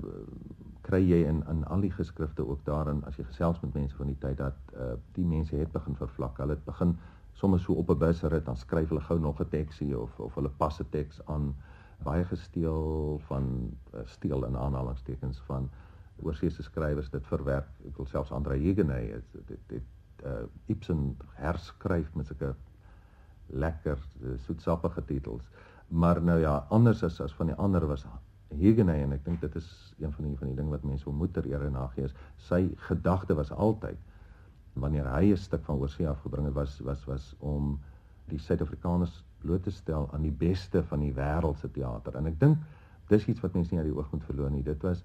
kry 0.83 1.03
jy 1.03 1.25
in 1.27 1.43
in 1.51 1.65
al 1.65 1.81
die 1.81 1.91
geskrifte 1.91 2.47
ook 2.47 2.65
daarin 2.65 3.05
as 3.05 3.17
jy 3.17 3.25
gesels 3.25 3.61
met 3.61 3.75
mense 3.75 3.97
van 3.97 4.07
die 4.07 4.19
tyd 4.19 4.37
dat 4.39 4.59
uh 4.75 4.95
die 5.13 5.27
mense 5.27 5.57
het 5.57 5.73
begin 5.73 5.97
vervlak. 5.97 6.39
Hulle 6.39 6.55
het 6.55 6.65
begin 6.65 6.97
sommer 7.33 7.61
so 7.61 7.73
op 7.73 7.91
'n 7.91 7.99
bus 7.99 8.23
ry 8.23 8.41
dan 8.41 8.57
skryf 8.57 8.89
hulle 8.89 9.01
gou 9.01 9.19
nog 9.19 9.41
'n 9.41 9.49
teksie 9.49 9.99
of 9.99 10.21
of 10.21 10.35
hulle 10.35 10.49
pas 10.49 10.81
'n 10.81 10.87
teks 10.91 11.21
aan 11.27 11.55
baie 12.05 12.25
gesteel 12.25 13.21
van 13.27 13.73
uh, 13.95 14.01
steel 14.05 14.45
in 14.45 14.57
aanhalingstekens 14.57 15.41
van 15.47 15.71
oorseese 16.23 16.63
skrywers 16.63 17.11
dit 17.11 17.27
verwerk. 17.27 17.69
Ek 17.89 17.97
wil 17.97 18.07
selfs 18.07 18.33
Andre 18.33 18.57
Hugenay 18.57 19.11
het 19.11 19.47
dit 19.47 19.61
dit 19.67 19.83
uh 20.25 20.45
Ibsen 20.67 21.17
herskryf 21.35 22.15
met 22.15 22.27
sulke 22.27 22.55
lekker 23.47 23.99
uh, 24.23 24.39
soetsappige 24.47 25.05
titels. 25.05 25.45
Maar 25.89 26.23
nou 26.23 26.41
ja, 26.41 26.67
anders 26.69 27.03
as 27.03 27.21
as 27.21 27.35
van 27.35 27.47
die 27.47 27.55
ander 27.55 27.87
was 27.87 28.07
Hugenay 28.55 29.03
en 29.03 29.13
ek 29.17 29.25
dink 29.25 29.41
dit 29.43 29.55
is 29.59 29.67
een 29.99 30.13
van 30.13 30.29
die 30.29 30.37
van 30.39 30.51
die 30.51 30.57
ding 30.57 30.69
wat 30.71 30.85
mense 30.87 31.11
moet 31.11 31.33
ter 31.35 31.47
ere 31.51 31.71
nagee 31.71 32.07
is 32.07 32.15
sy 32.49 32.61
gedagte 32.89 33.35
was 33.35 33.51
altyd 33.51 33.99
wanneer 34.75 35.09
hy 35.11 35.33
'n 35.33 35.37
stuk 35.37 35.65
van 35.65 35.81
oorsee 35.83 36.09
afgebring 36.09 36.47
het 36.47 36.55
was 36.55 36.79
was 36.81 37.05
was 37.05 37.35
om 37.39 37.79
die 38.31 38.39
Suid-Afrikaners 38.39 39.25
bloot 39.43 39.63
te 39.63 39.71
stel 39.71 40.09
aan 40.13 40.23
die 40.23 40.37
beste 40.45 40.83
van 40.83 41.01
die 41.01 41.13
wêreld 41.13 41.59
se 41.59 41.71
teater 41.71 42.17
en 42.17 42.27
ek 42.27 42.39
dink 42.41 42.59
dis 43.09 43.27
iets 43.27 43.41
wat 43.41 43.55
mense 43.55 43.75
nie 43.75 43.81
uit 43.81 43.91
die 43.91 43.99
oog 43.99 44.11
moet 44.13 44.25
verloor 44.25 44.51
nie. 44.51 44.63
Dit 44.63 44.83
was 44.83 45.05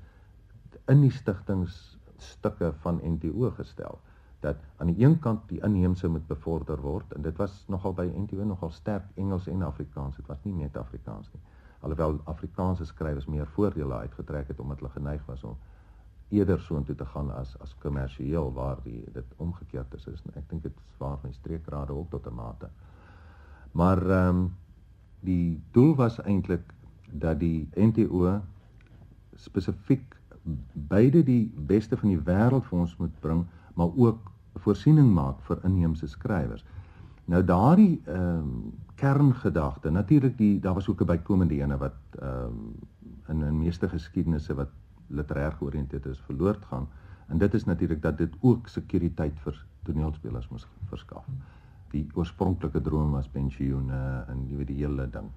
in 0.90 1.02
die 1.02 1.12
stigtingsstukke 1.12 2.74
van 2.82 3.02
NTO 3.04 3.52
gestel 3.58 4.00
dat 4.42 4.58
aan 4.78 4.90
die 4.90 5.06
een 5.06 5.20
kant 5.20 5.48
die 5.50 5.62
inheemse 5.62 6.08
moet 6.08 6.28
bevorder 6.28 6.82
word 6.82 7.14
en 7.14 7.22
dit 7.22 7.38
was 7.38 7.64
nogal 7.68 7.94
by 7.94 8.08
NTO 8.24 8.44
nogal 8.44 8.72
sterk 8.74 9.06
Engels 9.16 9.48
en 9.48 9.62
Afrikaans 9.62 10.16
dit 10.16 10.28
was 10.28 10.44
nie 10.44 10.54
net 10.54 10.78
Afrikaans 10.78 11.30
nie. 11.34 11.42
Alhoewel 11.82 12.20
Afrikaanse 12.30 12.86
skrywers 12.86 13.26
meer 13.26 13.48
voordele 13.48 14.02
uitgetrek 14.06 14.48
het 14.48 14.60
omdat 14.60 14.82
hulle 14.82 14.94
geneig 14.94 15.26
was 15.26 15.44
om 15.44 15.58
eerder 16.30 16.60
soontoe 16.60 16.96
te 16.96 17.06
gaan 17.06 17.30
as 17.36 17.54
as 17.60 17.76
kommersieel 17.84 18.54
waar 18.54 18.78
die 18.84 19.04
dit 19.14 19.38
omgekeerd 19.38 19.94
is, 19.94 20.08
is 20.08 20.24
ek 20.34 20.50
dink 20.50 20.64
dit 20.64 20.74
is 20.74 20.98
waar 20.98 21.18
van 21.22 21.34
streekrade 21.34 21.94
ook 21.94 22.10
tot 22.10 22.28
'n 22.28 22.36
mate. 22.36 22.70
Maar 23.72 24.02
ehm 24.10 24.36
um, 24.36 24.56
die 25.20 25.62
doel 25.72 25.96
was 25.96 26.22
eintlik 26.22 26.74
dat 27.12 27.40
die 27.40 27.70
NTO 27.76 28.42
spesifiek 29.36 30.16
beide 30.74 31.24
die 31.24 31.54
beste 31.56 31.98
van 31.98 32.10
die 32.10 32.24
wêreld 32.26 32.66
vir 32.66 32.80
ons 32.80 32.98
moet 32.98 33.20
bring 33.20 33.46
maar 33.74 33.92
ook 33.96 34.31
voorsiening 34.66 35.10
maak 35.14 35.42
vir 35.48 35.60
inheemse 35.68 36.08
skrywers. 36.08 36.66
Nou 37.32 37.44
daardie 37.46 38.02
ehm 38.06 38.40
um, 38.40 38.72
kerngedagte, 39.02 39.90
natuurlik 39.90 40.36
die 40.38 40.60
daar 40.62 40.74
was 40.78 40.90
ook 40.90 41.02
'n 41.02 41.06
bykomende 41.06 41.56
ene 41.56 41.78
wat 41.78 41.98
ehm 42.20 42.46
um, 42.46 42.74
in 43.30 43.42
in 43.42 43.58
meeste 43.58 43.90
geskiedenisse 43.90 44.54
wat 44.54 44.70
literêr 45.08 45.52
georiënteerd 45.58 46.06
is 46.06 46.20
verloor 46.20 46.58
gaan 46.70 46.88
en 47.28 47.38
dit 47.38 47.54
is 47.54 47.66
natuurlik 47.66 48.02
dat 48.02 48.18
dit 48.18 48.34
ook 48.40 48.68
sekuriteit 48.68 49.40
vir 49.40 49.66
toneelspelers 49.84 50.50
moes 50.50 50.68
verskaf. 50.90 51.26
Die 51.92 52.10
oorspronklike 52.14 52.82
droom 52.82 53.12
was 53.12 53.28
pensioene 53.28 54.26
en 54.28 54.48
jy 54.48 54.58
weet 54.58 54.68
die 54.68 54.82
hele 54.84 55.10
ding. 55.10 55.30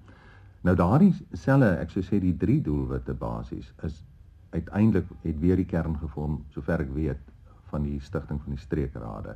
Nou 0.61 0.75
daardie 0.75 1.13
selle, 1.33 1.75
ek 1.77 1.89
sou 1.93 2.03
sê 2.03 2.19
die 2.19 2.37
drie 2.37 2.61
doelwitte 2.61 3.13
basies 3.13 3.73
is 3.83 4.03
uiteindelik 4.49 5.09
het 5.21 5.39
weer 5.39 5.55
die 5.55 5.67
kern 5.69 5.97
gevorm 6.01 6.39
sover 6.49 6.81
ek 6.81 6.93
weet 6.95 7.31
van 7.71 7.83
die 7.83 7.99
stigting 7.99 8.41
van 8.41 8.55
die 8.55 8.61
streekrade. 8.61 9.35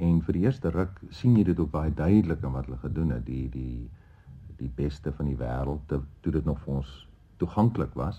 En 0.00 0.20
vir 0.24 0.36
die 0.36 0.44
eerste 0.46 0.70
ruk 0.74 1.00
sien 1.10 1.36
jy 1.36 1.44
dit 1.50 1.58
ook 1.60 1.70
baie 1.70 1.92
duidelik 1.94 2.42
in 2.42 2.54
wat 2.56 2.68
hulle 2.68 2.80
gedoen 2.84 3.16
het, 3.16 3.26
die 3.26 3.48
die 3.52 3.88
die 4.60 4.70
beste 4.76 5.08
van 5.16 5.24
die 5.30 5.38
wêreld 5.40 5.88
toe 5.88 6.32
dit 6.32 6.44
nog 6.44 6.58
vir 6.66 6.74
ons 6.74 6.88
toeganklik 7.40 7.94
was. 7.96 8.18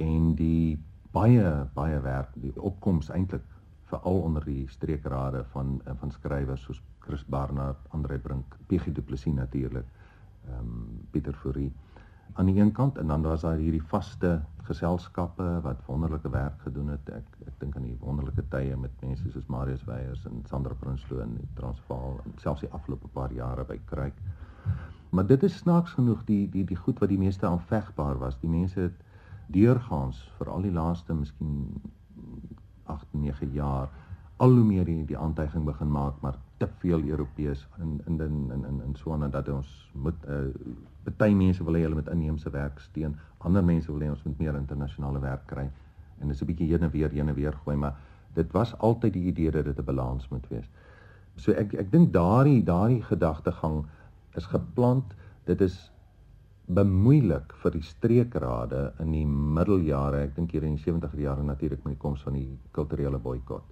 En 0.00 0.32
die 0.36 0.78
baie 1.12 1.66
baie 1.74 2.00
werk 2.04 2.32
die 2.40 2.52
opkoms 2.56 3.10
eintlik 3.12 3.44
veral 3.88 4.22
onder 4.28 4.44
die 4.44 4.66
streekrade 4.68 5.44
van 5.52 5.78
van 6.00 6.10
skrywers 6.12 6.64
soos 6.68 6.80
Chris 7.04 7.24
Barnard, 7.24 7.78
Andre 7.96 8.18
Brink, 8.18 8.56
PG 8.68 8.92
Du 8.92 9.02
Plessis 9.02 9.34
natuurlik, 9.34 9.86
ehm 10.48 10.60
um, 10.60 11.06
Pieter 11.10 11.34
Fourie 11.34 11.72
aan 12.38 12.46
die 12.46 12.60
een 12.60 12.72
kant 12.72 12.98
en 12.98 13.06
dan 13.06 13.22
was 13.22 13.40
daar 13.40 13.56
hierdie 13.56 13.82
vaste 13.82 14.40
geselskappe 14.68 15.46
wat 15.62 15.80
wonderlike 15.86 16.30
werk 16.30 16.60
gedoen 16.62 16.92
het. 16.94 17.08
Ek 17.10 17.48
ek 17.50 17.56
dink 17.58 17.76
aan 17.76 17.88
die 17.88 17.96
wonderlike 17.98 18.44
tye 18.52 18.76
met 18.78 18.94
mense 19.02 19.30
soos 19.32 19.48
Marius 19.50 19.82
Weyers 19.88 20.22
en 20.28 20.44
Sandra 20.46 20.76
Prinsloo 20.78 21.24
in 21.24 21.34
Transvaal 21.58 22.20
en 22.24 22.36
selfs 22.38 22.62
die 22.62 22.70
afgelope 22.78 23.10
paar 23.16 23.34
jare 23.34 23.64
by 23.66 23.80
Kruik. 23.90 24.20
Maar 25.10 25.26
dit 25.26 25.42
is 25.42 25.56
snaaks 25.64 25.96
genoeg 25.98 26.22
die 26.30 26.44
die 26.52 26.64
die 26.68 26.78
goed 26.78 27.02
wat 27.02 27.10
die 27.10 27.18
meeste 27.18 27.46
aanvegbaar 27.46 28.18
was. 28.22 28.38
Die 28.38 28.52
mense 28.52 28.80
het 28.86 29.02
deurgaans 29.46 30.22
vir 30.38 30.52
al 30.54 30.62
die 30.62 30.74
laaste 30.78 31.14
miskien 31.14 31.80
8, 32.86 33.06
9 33.12 33.50
jaar 33.52 33.90
al 34.38 34.54
hoe 34.54 34.64
meer 34.64 34.84
die, 34.84 35.04
die 35.04 35.18
aantuiging 35.18 35.64
begin 35.64 35.90
maak 35.90 36.20
maar 36.20 36.36
te 36.58 36.68
veel 36.82 37.02
Europeërs 37.02 37.66
in 37.78 38.00
in 38.06 38.20
in 38.20 38.50
in 38.54 38.64
in, 38.64 38.82
in 38.86 38.96
so 38.96 39.14
'n 39.14 39.30
dat 39.30 39.48
ons 39.48 39.90
moet 39.92 40.26
uh, 40.28 40.50
Party 41.16 41.34
mense 41.34 41.64
wil 41.64 41.74
hê 41.74 41.82
hulle 41.82 41.94
moet 41.94 42.08
inheemse 42.08 42.50
werk 42.50 42.80
steun, 42.80 43.16
ander 43.38 43.64
mense 43.64 43.92
wil 43.92 44.00
hê 44.00 44.10
ons 44.10 44.22
moet 44.24 44.38
meer 44.38 44.54
internasionale 44.54 45.20
werk 45.20 45.46
kry. 45.46 45.70
En 46.20 46.28
dis 46.28 46.42
'n 46.42 46.46
bietjie 46.46 46.68
heen 46.68 46.82
en 46.82 46.90
weer, 46.90 47.10
heen 47.10 47.28
en 47.28 47.34
weer 47.34 47.52
gooi, 47.52 47.76
maar 47.76 47.96
dit 48.34 48.52
was 48.52 48.78
altyd 48.78 49.12
die 49.12 49.26
idee 49.32 49.50
dat 49.50 49.64
dit 49.64 49.78
'n 49.78 49.84
balans 49.84 50.28
moet 50.28 50.48
wees. 50.48 50.68
So 51.36 51.52
ek 51.52 51.74
ek 51.74 51.92
dink 51.92 52.12
daardie 52.12 52.62
daardie 52.64 53.02
gedagtegang 53.02 53.86
is 54.34 54.46
geplant. 54.46 55.14
Dit 55.44 55.60
is 55.60 55.92
bemoeilik 56.66 57.54
vir 57.62 57.70
die 57.70 57.82
streekrade 57.82 58.92
in 59.00 59.12
die 59.12 59.26
middeljare, 59.26 60.22
ek 60.26 60.34
dink 60.36 60.52
hier 60.52 60.66
in 60.68 60.76
die 60.76 60.84
70er 60.84 61.20
jare 61.20 61.42
natuurlik 61.42 61.84
met 61.84 61.94
die 61.94 62.02
koms 62.02 62.22
van 62.22 62.36
die 62.36 62.58
kulturele 62.76 63.18
boikot, 63.18 63.64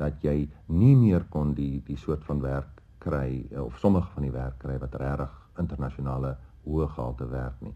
dat 0.00 0.24
jy 0.24 0.48
nie 0.66 0.94
meer 0.96 1.26
kon 1.34 1.54
die 1.54 1.82
die 1.86 1.98
soort 2.00 2.24
van 2.28 2.40
werk 2.40 2.80
kry 3.04 3.44
of 3.60 3.78
sommige 3.80 4.08
van 4.14 4.26
die 4.26 4.34
werk 4.34 4.58
kry 4.62 4.78
wat 4.80 4.96
regtig 5.00 5.36
internasionale 5.60 6.34
hoë 6.64 6.88
gehalte 6.94 7.28
werk 7.30 7.60
nie. 7.64 7.74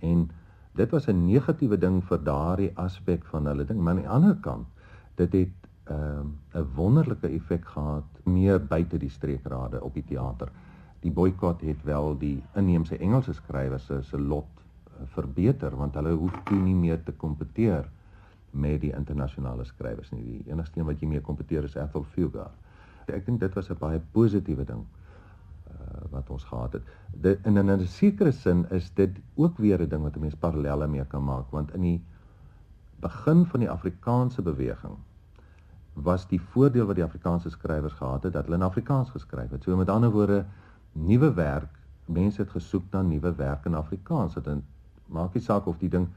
En 0.00 0.28
dit 0.76 0.90
was 0.90 1.08
'n 1.08 1.26
negatiewe 1.26 1.78
ding 1.78 2.02
vir 2.04 2.18
daardie 2.24 2.72
aspek 2.76 3.24
van 3.32 3.46
hulle 3.46 3.64
ding, 3.64 3.80
maar 3.80 3.94
aan 3.94 4.02
die 4.02 4.08
ander 4.08 4.36
kant, 4.40 4.66
dit 5.16 5.32
het 5.32 5.56
'n 5.88 5.92
uh, 5.92 6.60
'n 6.60 6.66
wonderlike 6.74 7.28
effek 7.28 7.64
gehad 7.64 8.04
meer 8.24 8.60
buite 8.60 8.98
die 8.98 9.10
streekrade 9.10 9.82
op 9.82 9.94
die 9.94 10.04
teater. 10.04 10.48
Die 11.00 11.10
boikot 11.10 11.60
het 11.60 11.82
wel 11.84 12.18
die 12.18 12.42
inheemse 12.54 12.98
Engelse 12.98 13.32
skrywers 13.32 13.90
se 14.00 14.18
lot 14.18 14.48
uh, 14.56 15.06
verbeter 15.06 15.76
want 15.76 15.94
hulle 15.94 16.12
hoef 16.12 16.40
toe 16.44 16.58
nie 16.58 16.74
meer 16.74 17.02
te 17.02 17.12
kompeteer 17.12 17.88
met 18.56 18.80
die 18.80 18.92
internasionale 18.96 19.64
skrywers 19.64 20.10
nie. 20.10 20.22
Die 20.24 20.52
enigste 20.52 20.80
een 20.80 20.88
wat 20.88 21.00
jy 21.00 21.08
mee 21.10 21.24
kompeteer 21.24 21.64
is 21.68 21.76
Ethel 21.76 22.04
Fugard. 22.14 22.54
Ek 23.06 23.26
dink 23.26 23.40
dit 23.40 23.54
was 23.54 23.70
'n 23.70 23.78
baie 23.78 24.00
positiewe 24.12 24.64
ding 24.64 24.82
uh, 24.82 26.10
wat 26.10 26.30
ons 26.30 26.44
gehad 26.44 26.72
het. 26.72 26.82
Dit 27.12 27.46
in 27.46 27.58
'n 27.58 27.86
sekere 27.86 28.32
sin 28.32 28.66
is 28.70 28.90
dit 28.94 29.18
ook 29.34 29.58
weer 29.58 29.80
'n 29.82 29.88
ding 29.88 30.02
wat 30.02 30.16
'n 30.16 30.20
mens 30.20 30.34
parallelle 30.34 30.86
mee 30.86 31.04
kan 31.04 31.24
maak 31.24 31.50
want 31.50 31.74
in 31.74 31.80
die 31.80 32.00
begin 33.00 33.46
van 33.46 33.60
die 33.60 33.70
Afrikaanse 33.70 34.42
beweging 34.42 34.96
was 35.92 36.26
die 36.28 36.40
voordeel 36.40 36.86
wat 36.86 36.96
die 36.96 37.04
Afrikaanse 37.04 37.50
skrywers 37.50 37.92
gehad 37.92 38.22
het 38.22 38.32
dat 38.32 38.44
hulle 38.44 38.56
in 38.56 38.62
Afrikaans 38.62 39.10
geskryf 39.10 39.50
het. 39.50 39.62
So 39.62 39.76
met 39.76 39.88
ander 39.88 40.10
woorde 40.10 40.44
nuwe 40.92 41.32
werk, 41.34 41.72
mense 42.04 42.42
het 42.42 42.50
gesoek 42.50 42.84
na 42.90 43.02
nuwe 43.02 43.34
werk 43.34 43.64
in 43.64 43.74
Afrikaans. 43.74 44.34
Dit 44.34 44.62
maak 45.06 45.34
nie 45.34 45.42
saak 45.42 45.66
of 45.66 45.78
die 45.78 45.88
ding 45.88 46.08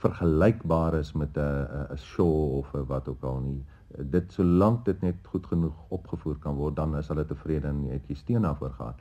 vergelykbaar 0.00 0.94
is 0.94 1.12
met 1.12 1.36
'n 1.36 1.92
'n 1.92 1.96
show 1.96 2.56
of 2.58 2.70
wat 2.86 3.08
ook 3.08 3.22
al 3.22 3.40
nie. 3.40 3.64
dit 3.98 4.32
solank 4.32 4.84
dit 4.84 5.00
net 5.00 5.16
goed 5.26 5.46
genoeg 5.46 5.74
opgevoer 5.88 6.36
kan 6.38 6.54
word, 6.54 6.76
dan 6.76 6.96
is 6.96 7.08
hulle 7.08 7.26
tevrede 7.26 7.66
en 7.68 7.84
het 7.90 8.06
jy 8.06 8.14
steen 8.14 8.42
daarvoor 8.42 8.70
gehad. 8.70 9.00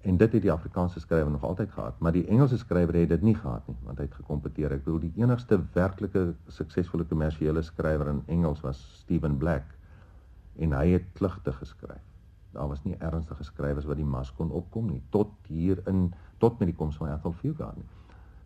En 0.00 0.16
dit 0.16 0.32
het 0.32 0.42
die 0.42 0.52
Afrikaanse 0.52 1.00
skrywer 1.00 1.30
nog 1.30 1.44
altyd 1.44 1.70
gehad, 1.70 1.98
maar 1.98 2.12
die 2.12 2.26
Engelse 2.26 2.58
skrywer 2.58 2.94
het 2.94 3.08
dit 3.08 3.22
nie 3.22 3.34
gehad 3.34 3.66
nie, 3.66 3.76
want 3.82 3.98
hy 3.98 4.04
het 4.04 4.14
gekompeteer. 4.14 4.72
Ek 4.72 4.84
bedoel 4.84 5.00
die 5.00 5.12
enigste 5.16 5.60
werklike 5.72 6.34
suksesvolle 6.46 7.04
kommersiële 7.04 7.62
skrywer 7.62 8.08
in 8.08 8.22
Engels 8.26 8.60
was 8.60 8.82
Stephen 8.98 9.36
Black 9.38 9.64
en 10.58 10.72
hy 10.72 10.88
het 10.92 11.06
klugte 11.18 11.52
geskryf. 11.52 12.02
Daar 12.52 12.68
was 12.68 12.82
nie 12.84 12.96
ernstige 12.98 13.44
skrywers 13.44 13.86
wat 13.88 13.96
die 13.96 14.06
mas 14.06 14.32
kon 14.36 14.50
opkom 14.50 14.90
nie 14.90 15.02
tot 15.10 15.30
hier 15.48 15.80
in 15.86 16.10
tot 16.38 16.58
met 16.58 16.68
die 16.68 16.76
koms 16.76 16.96
van 16.96 17.14
Ethel 17.14 17.32
Fugard 17.32 17.76
nie. 17.76 17.88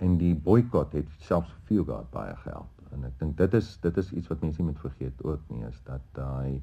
En 0.04 0.16
die 0.20 0.34
boikot 0.34 0.92
het 0.92 1.12
selfs 1.18 1.52
Fugard 1.68 2.10
baie 2.10 2.34
gehelp. 2.44 2.72
En 2.92 3.04
ek 3.08 3.18
dink 3.20 3.36
dit 3.36 3.54
is 3.54 3.68
dit 3.82 3.96
is 4.02 4.12
iets 4.12 4.28
wat 4.32 4.42
mense 4.44 4.62
nie 4.62 4.70
moet 4.70 4.80
vergeet 4.80 5.22
ook 5.24 5.42
nie 5.52 5.64
is 5.68 5.78
dat 5.88 6.04
daai 6.18 6.62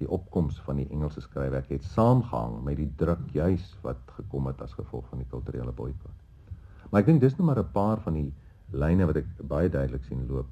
die 0.00 0.08
opkoms 0.10 0.58
van 0.66 0.80
die 0.80 0.88
Engelse 0.90 1.22
skryfwerk 1.22 1.68
het 1.70 1.84
saamgehang 1.84 2.58
met 2.64 2.76
die 2.80 2.88
druk 3.00 3.22
juis 3.32 3.68
wat 3.84 4.00
gekom 4.18 4.48
het 4.50 4.60
as 4.62 4.74
gevolg 4.74 5.06
van 5.12 5.22
die 5.22 5.30
kulturele 5.30 5.72
boikot. 5.72 6.12
Maar 6.90 7.00
ek 7.04 7.12
dink 7.12 7.22
dis 7.22 7.36
nou 7.38 7.46
maar 7.46 7.62
'n 7.62 7.72
paar 7.72 8.02
van 8.02 8.14
die 8.18 8.32
lyne 8.72 9.06
wat 9.06 9.16
ek 9.22 9.28
baie 9.48 9.70
duidelik 9.70 10.04
sien 10.04 10.26
loop 10.26 10.50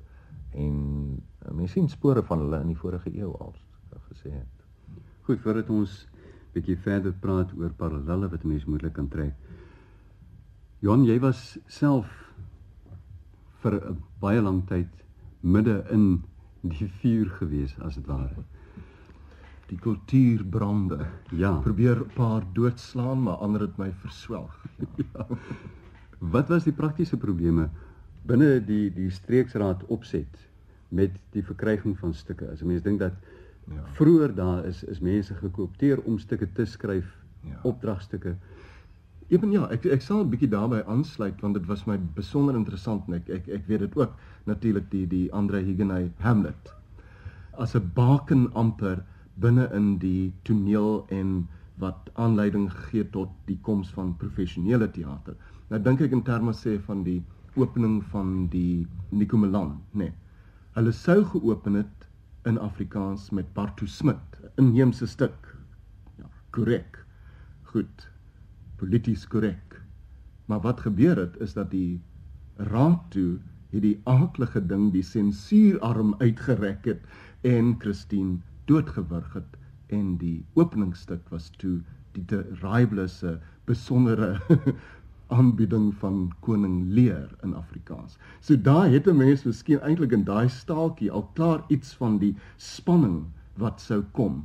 en 0.54 1.20
uh, 1.46 1.50
mense 1.50 1.72
sien 1.72 1.88
spore 1.88 2.22
van 2.22 2.38
hulle 2.38 2.60
in 2.60 2.72
die 2.72 2.78
vorige 2.78 3.10
eeu 3.10 3.32
al 3.38 3.54
gesê 4.08 4.30
het. 4.30 4.64
Goed, 5.26 5.40
voordat 5.40 5.70
ons 5.70 6.06
bietjie 6.54 6.76
verder 6.78 7.14
praat 7.20 7.52
oor 7.58 7.72
parallelle 7.78 8.28
wat 8.30 8.44
mense 8.46 8.68
moontlik 8.70 8.94
kan 8.94 9.08
trek. 9.08 9.34
Johan, 10.80 11.04
jy 11.04 11.18
was 11.20 11.58
self 11.66 12.06
vir 13.62 13.80
'n 13.80 14.02
baie 14.20 14.40
lang 14.42 14.66
tyd 14.66 14.88
midde 15.40 15.84
in 15.90 16.22
die 16.62 16.88
vuur 16.88 17.30
gewees 17.30 17.78
as 17.80 17.94
dit 17.94 18.06
ware 18.06 18.44
die 19.70 19.78
kultuurbrande. 19.80 21.06
Ja. 21.30 21.58
Probeer 21.64 22.00
'n 22.00 22.10
paar 22.14 22.42
doodslaan, 22.52 23.22
maar 23.22 23.36
ander 23.36 23.60
het 23.60 23.76
my 23.76 23.92
verswelg. 23.92 24.66
ja. 25.12 25.26
Wat 26.18 26.48
was 26.48 26.64
die 26.64 26.72
praktiese 26.72 27.16
probleme 27.16 27.70
binne 28.22 28.64
die 28.64 28.92
die 28.92 29.10
streeksraad 29.10 29.84
opset 29.86 30.48
met 30.88 31.10
die 31.30 31.44
verkryging 31.44 31.98
van 31.98 32.14
stukke? 32.14 32.50
As 32.50 32.62
'n 32.62 32.66
mens 32.66 32.82
dink 32.82 32.98
dat 32.98 33.12
ja. 33.66 33.84
vroeër 33.92 34.34
daar 34.34 34.64
is 34.64 34.84
is 34.84 35.00
mense 35.00 35.34
gekoopteer 35.34 36.02
om 36.04 36.18
stukke 36.18 36.52
te 36.52 36.64
skryf, 36.64 37.24
ja. 37.40 37.60
opdragstukke. 37.62 38.36
Ewen 39.28 39.52
ja, 39.52 39.64
ek 39.72 39.86
ek 39.86 40.02
sal 40.02 40.20
'n 40.20 40.30
bietjie 40.30 40.50
daarbey 40.52 40.82
aansluit 40.84 41.40
want 41.40 41.54
dit 41.54 41.66
was 41.66 41.86
my 41.86 41.96
besonder 42.16 42.54
interessant 42.54 43.08
en 43.08 43.14
ek 43.14 43.28
ek 43.28 43.48
ek 43.48 43.66
weet 43.66 43.80
dit 43.80 43.96
ook 43.96 44.12
natuurlik 44.46 44.90
die 44.90 45.06
die 45.06 45.32
Andre 45.32 45.62
Higenay 45.64 46.10
Hamlet 46.18 46.74
as 47.56 47.74
'n 47.74 47.90
baken 47.94 48.52
amper 48.52 49.04
binne 49.40 49.68
in 49.72 49.98
die 49.98 50.32
toneel 50.42 51.06
en 51.08 51.48
wat 51.78 52.10
aanleiding 52.14 52.70
gee 52.72 53.04
tot 53.10 53.30
die 53.46 53.58
koms 53.62 53.90
van 53.90 54.16
professionele 54.16 54.90
teater. 54.90 55.34
Nou 55.70 55.80
dink 55.82 56.00
ek 56.00 56.12
in 56.12 56.22
terme 56.22 56.52
sê 56.52 56.78
van 56.86 57.02
die 57.02 57.22
opening 57.56 58.02
van 58.12 58.46
die 58.50 58.86
Nico 59.10 59.36
Milan, 59.36 59.80
nê. 59.92 60.04
Nee. 60.04 60.12
Hulle 60.74 60.92
sou 60.92 61.24
geopen 61.24 61.74
het 61.74 62.08
in 62.44 62.58
Afrikaans 62.58 63.30
met 63.30 63.52
Bartu 63.54 63.86
Smit, 63.86 64.40
'n 64.42 64.50
inheemse 64.62 65.06
stuk. 65.06 65.56
Ja, 66.18 66.26
korrek. 66.50 67.04
Goed. 67.62 68.13
Polities 68.76 69.26
korrek. 69.26 69.80
Maar 70.46 70.60
wat 70.60 70.80
gebeur 70.80 71.16
het 71.16 71.36
is 71.40 71.52
dat 71.52 71.70
die 71.70 72.00
raad 72.56 73.10
toe 73.10 73.38
het 73.70 73.82
die 73.82 74.00
aaklige 74.04 74.66
ding 74.66 74.92
die 74.92 75.02
sensuurarm 75.02 76.14
uitgerek 76.18 76.84
het 76.84 77.06
en 77.40 77.74
Christine 77.78 78.38
doodgewurg 78.70 79.32
het 79.32 79.56
en 79.86 80.16
die 80.16 80.44
openingstuk 80.54 81.28
was 81.28 81.50
toe 81.58 81.80
die 82.14 82.42
raaiblose 82.62 83.38
besondere 83.66 84.38
aanbieding 85.34 85.94
van 85.98 86.32
koning 86.40 86.84
Lear 86.94 87.30
in 87.42 87.54
Afrikaans. 87.54 88.18
So 88.40 88.56
daai 88.56 88.92
het 88.92 89.08
'n 89.08 89.16
mens 89.16 89.44
miskien 89.44 89.80
eintlik 89.80 90.12
in 90.12 90.24
daai 90.24 90.48
staaltjie 90.48 91.10
al 91.10 91.26
klaar 91.34 91.64
iets 91.68 91.94
van 91.94 92.18
die 92.18 92.36
spanning 92.56 93.24
wat 93.56 93.80
sou 93.80 94.02
kom. 94.12 94.44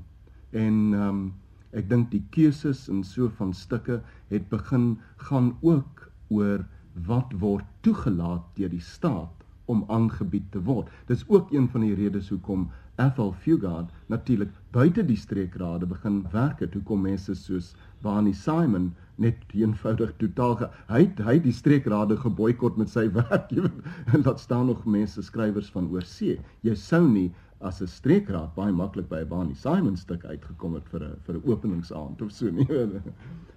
En 0.52 0.94
ehm 0.94 1.10
um, 1.10 1.34
ek 1.71 1.89
dink 1.89 2.10
die 2.12 2.23
keuses 2.34 2.88
en 2.89 3.03
so 3.03 3.29
van 3.39 3.53
stukke 3.53 3.99
het 4.29 4.49
begin 4.49 4.97
gaan 5.29 5.53
ook 5.62 6.08
oor 6.29 6.65
wat 7.08 7.34
word 7.41 7.65
toegelaat 7.86 8.45
deur 8.58 8.71
die 8.73 8.84
staat 8.84 9.45
om 9.69 9.84
aangebied 9.93 10.47
te 10.51 10.62
word. 10.65 10.89
Dis 11.08 11.25
ook 11.29 11.51
een 11.53 11.67
van 11.69 11.86
die 11.86 11.95
redes 11.95 12.29
hoekom 12.34 12.69
Ethel 12.99 13.32
Fugard 13.43 13.91
natuurlik 14.12 14.49
buite 14.75 15.05
die 15.05 15.17
streekrade 15.17 15.88
begin 15.88 16.23
werk 16.34 16.60
het. 16.60 16.73
Hoekom 16.73 17.05
mense 17.05 17.36
soos 17.38 17.75
Barney 18.03 18.34
Simon 18.34 18.89
net 19.19 19.39
eenvoudig 19.53 20.12
totaal 20.19 20.55
ge, 20.60 20.69
hy 20.89 21.01
hy 21.27 21.36
die 21.43 21.53
streekrade 21.55 22.17
geboikot 22.19 22.79
met 22.79 22.91
sy 22.91 23.05
werk. 23.15 23.51
Jy 23.51 23.67
weet, 23.67 23.88
en 24.15 24.25
dat 24.27 24.41
staan 24.41 24.67
nog 24.71 24.86
mense 24.88 25.23
skrywers 25.23 25.71
van 25.75 25.89
oorsee. 25.93 26.39
Jy 26.65 26.75
sou 26.79 27.03
nie 27.08 27.29
as 27.60 27.82
'n 27.82 27.88
streekraad 27.88 28.54
baie 28.56 28.72
maklik 28.72 29.10
by 29.10 29.19
'n 29.22 29.28
Barney 29.28 29.56
Simon 29.56 29.98
stuk 29.98 30.26
uitgekom 30.26 30.74
het 30.74 30.88
vir 30.89 31.04
'n 31.04 31.15
vir 31.26 31.36
'n 31.36 31.52
openingsaand 31.52 32.22
of 32.22 32.32
so 32.32 32.50
nie. 32.50 32.67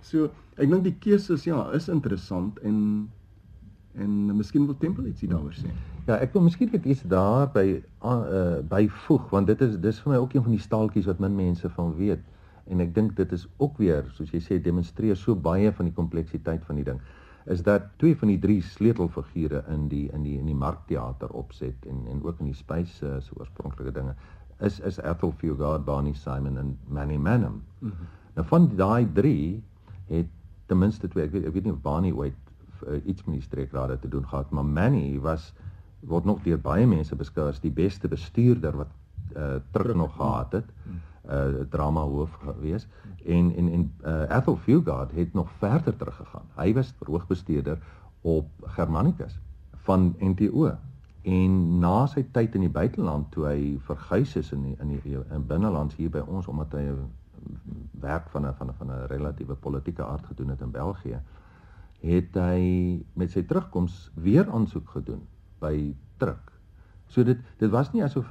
So, 0.03 0.31
ek 0.59 0.69
dink 0.69 0.83
die 0.83 0.99
keuses 0.99 1.45
ja, 1.45 1.71
is 1.71 1.89
interessant 1.89 2.59
en 2.59 3.09
en 3.95 4.37
miskien 4.37 4.67
wil 4.67 4.77
Tempel 4.77 5.07
ietsie 5.07 5.29
daaroor 5.29 5.53
sê. 5.55 5.71
Ja, 6.07 6.17
ek 6.17 6.33
wil 6.33 6.43
miskien 6.43 6.71
net 6.73 6.85
iets 6.85 7.03
daar 7.03 7.47
by 7.53 7.83
uh 8.03 8.59
byvoeg 8.69 9.31
want 9.31 9.47
dit 9.47 9.61
is 9.61 9.77
dis 9.79 10.01
vir 10.01 10.13
my 10.13 10.19
ook 10.19 10.35
een 10.35 10.43
van 10.43 10.57
die 10.57 10.65
staaltjies 10.65 11.07
wat 11.07 11.21
min 11.21 11.37
mense 11.37 11.69
van 11.69 11.95
weet 11.95 12.25
en 12.67 12.81
ek 12.81 12.95
dink 12.95 13.17
dit 13.17 13.33
is 13.33 13.47
ook 13.59 13.79
weer 13.79 14.07
soos 14.17 14.33
jy 14.35 14.41
sê 14.41 14.59
demonstreer 14.63 15.17
so 15.17 15.35
baie 15.35 15.73
van 15.73 15.87
die 15.87 15.95
kompleksiteit 15.95 16.65
van 16.65 16.81
die 16.81 16.87
ding 16.87 17.01
is 17.45 17.63
dat 17.63 17.83
twee 17.97 18.17
van 18.17 18.29
die 18.29 18.39
drie 18.39 18.63
sleutelfigure 18.63 19.65
in 19.69 19.89
die 19.89 20.09
in 20.13 20.23
die 20.23 20.39
in 20.39 20.47
die 20.47 20.55
markteater 20.55 21.31
opset 21.31 21.87
en 21.87 22.05
en 22.11 22.23
ook 22.23 22.39
in 22.39 22.51
die 22.53 22.59
spys 22.59 23.01
uh, 23.03 23.17
so 23.21 23.35
oorspronklike 23.39 23.93
dinge 23.93 24.15
is 24.61 24.81
is 24.81 24.99
Ethel 24.99 25.33
Fugard, 25.39 25.85
Barney 25.85 26.15
Simon 26.15 26.59
en 26.59 26.79
Manny 26.87 27.17
Manham. 27.17 27.63
Mm 27.79 27.91
-hmm. 27.91 28.07
Nou 28.35 28.47
van 28.47 28.71
daai 28.77 29.13
drie 29.13 29.63
het 30.07 30.27
ten 30.67 30.79
minste 30.79 31.09
twee 31.09 31.25
ek 31.25 31.33
weet 31.33 31.45
ek 31.45 31.53
weet 31.53 31.65
nie 31.65 31.73
of 31.73 31.81
Barney 31.81 32.13
ooit 32.13 32.35
uh, 32.89 33.07
iets 33.07 33.25
met 33.25 33.35
die 33.35 33.43
streekrade 33.43 33.99
te 33.99 34.09
doen 34.09 34.29
gehad, 34.29 34.51
maar 34.51 34.65
Manny 34.65 35.21
was 35.21 35.53
word 36.01 36.25
nog 36.25 36.43
deur 36.43 36.59
baie 36.59 36.87
mense 36.87 37.17
beskou 37.17 37.49
as 37.49 37.61
die 37.61 37.71
beste 37.71 38.09
bestuurder 38.09 38.77
wat 38.77 38.91
uh 39.37 39.55
terug 39.71 39.97
nog 39.97 40.17
gehad 40.17 40.53
het. 40.53 40.65
Uh 41.23 41.63
drama 41.71 42.01
hoof 42.01 42.33
gewees 42.43 42.89
en 43.25 43.55
en 43.57 43.69
en 43.73 43.93
uh 44.05 44.37
Ethel 44.37 44.57
Fugard 44.57 45.13
het 45.15 45.33
nog 45.33 45.51
verder 45.59 45.97
teruggegaan. 45.97 46.49
Hy 46.55 46.73
was 46.75 46.95
verhoogbestuurder 46.99 47.79
op 48.21 48.49
Germanicus 48.63 49.39
van 49.87 50.15
NTO 50.19 50.73
en 51.23 51.79
na 51.79 52.07
sy 52.07 52.25
tyd 52.35 52.55
in 52.59 52.67
die 52.67 52.75
buiteland 52.75 53.31
toe 53.31 53.47
hy 53.47 53.59
verhuis 53.87 54.35
is 54.37 54.51
in 54.53 54.63
die, 54.63 54.77
in 54.83 54.89
die 54.89 55.19
in 55.31 55.47
binneland 55.47 55.95
hier 55.95 56.11
by 56.11 56.25
ons 56.27 56.49
omdat 56.51 56.75
hy 56.75 56.89
werk 58.03 58.27
van 58.35 58.47
'n 58.47 58.55
van 58.59 58.69
'n 58.69 58.75
van 58.79 58.91
'n 58.91 59.07
relatiewe 59.07 59.55
politieke 59.55 60.05
aard 60.05 60.27
gedoen 60.27 60.49
het 60.49 60.61
in 60.61 60.71
België 60.71 61.21
het 62.03 62.35
hy 62.35 63.03
met 63.15 63.31
sy 63.31 63.43
terugkoms 63.47 64.11
weer 64.15 64.51
aansoek 64.51 64.89
gedoen 64.91 65.23
by 65.63 65.95
druk. 66.19 66.51
So 67.07 67.23
dit 67.25 67.39
dit 67.59 67.71
was 67.71 67.93
nie 67.93 68.03
asof 68.03 68.27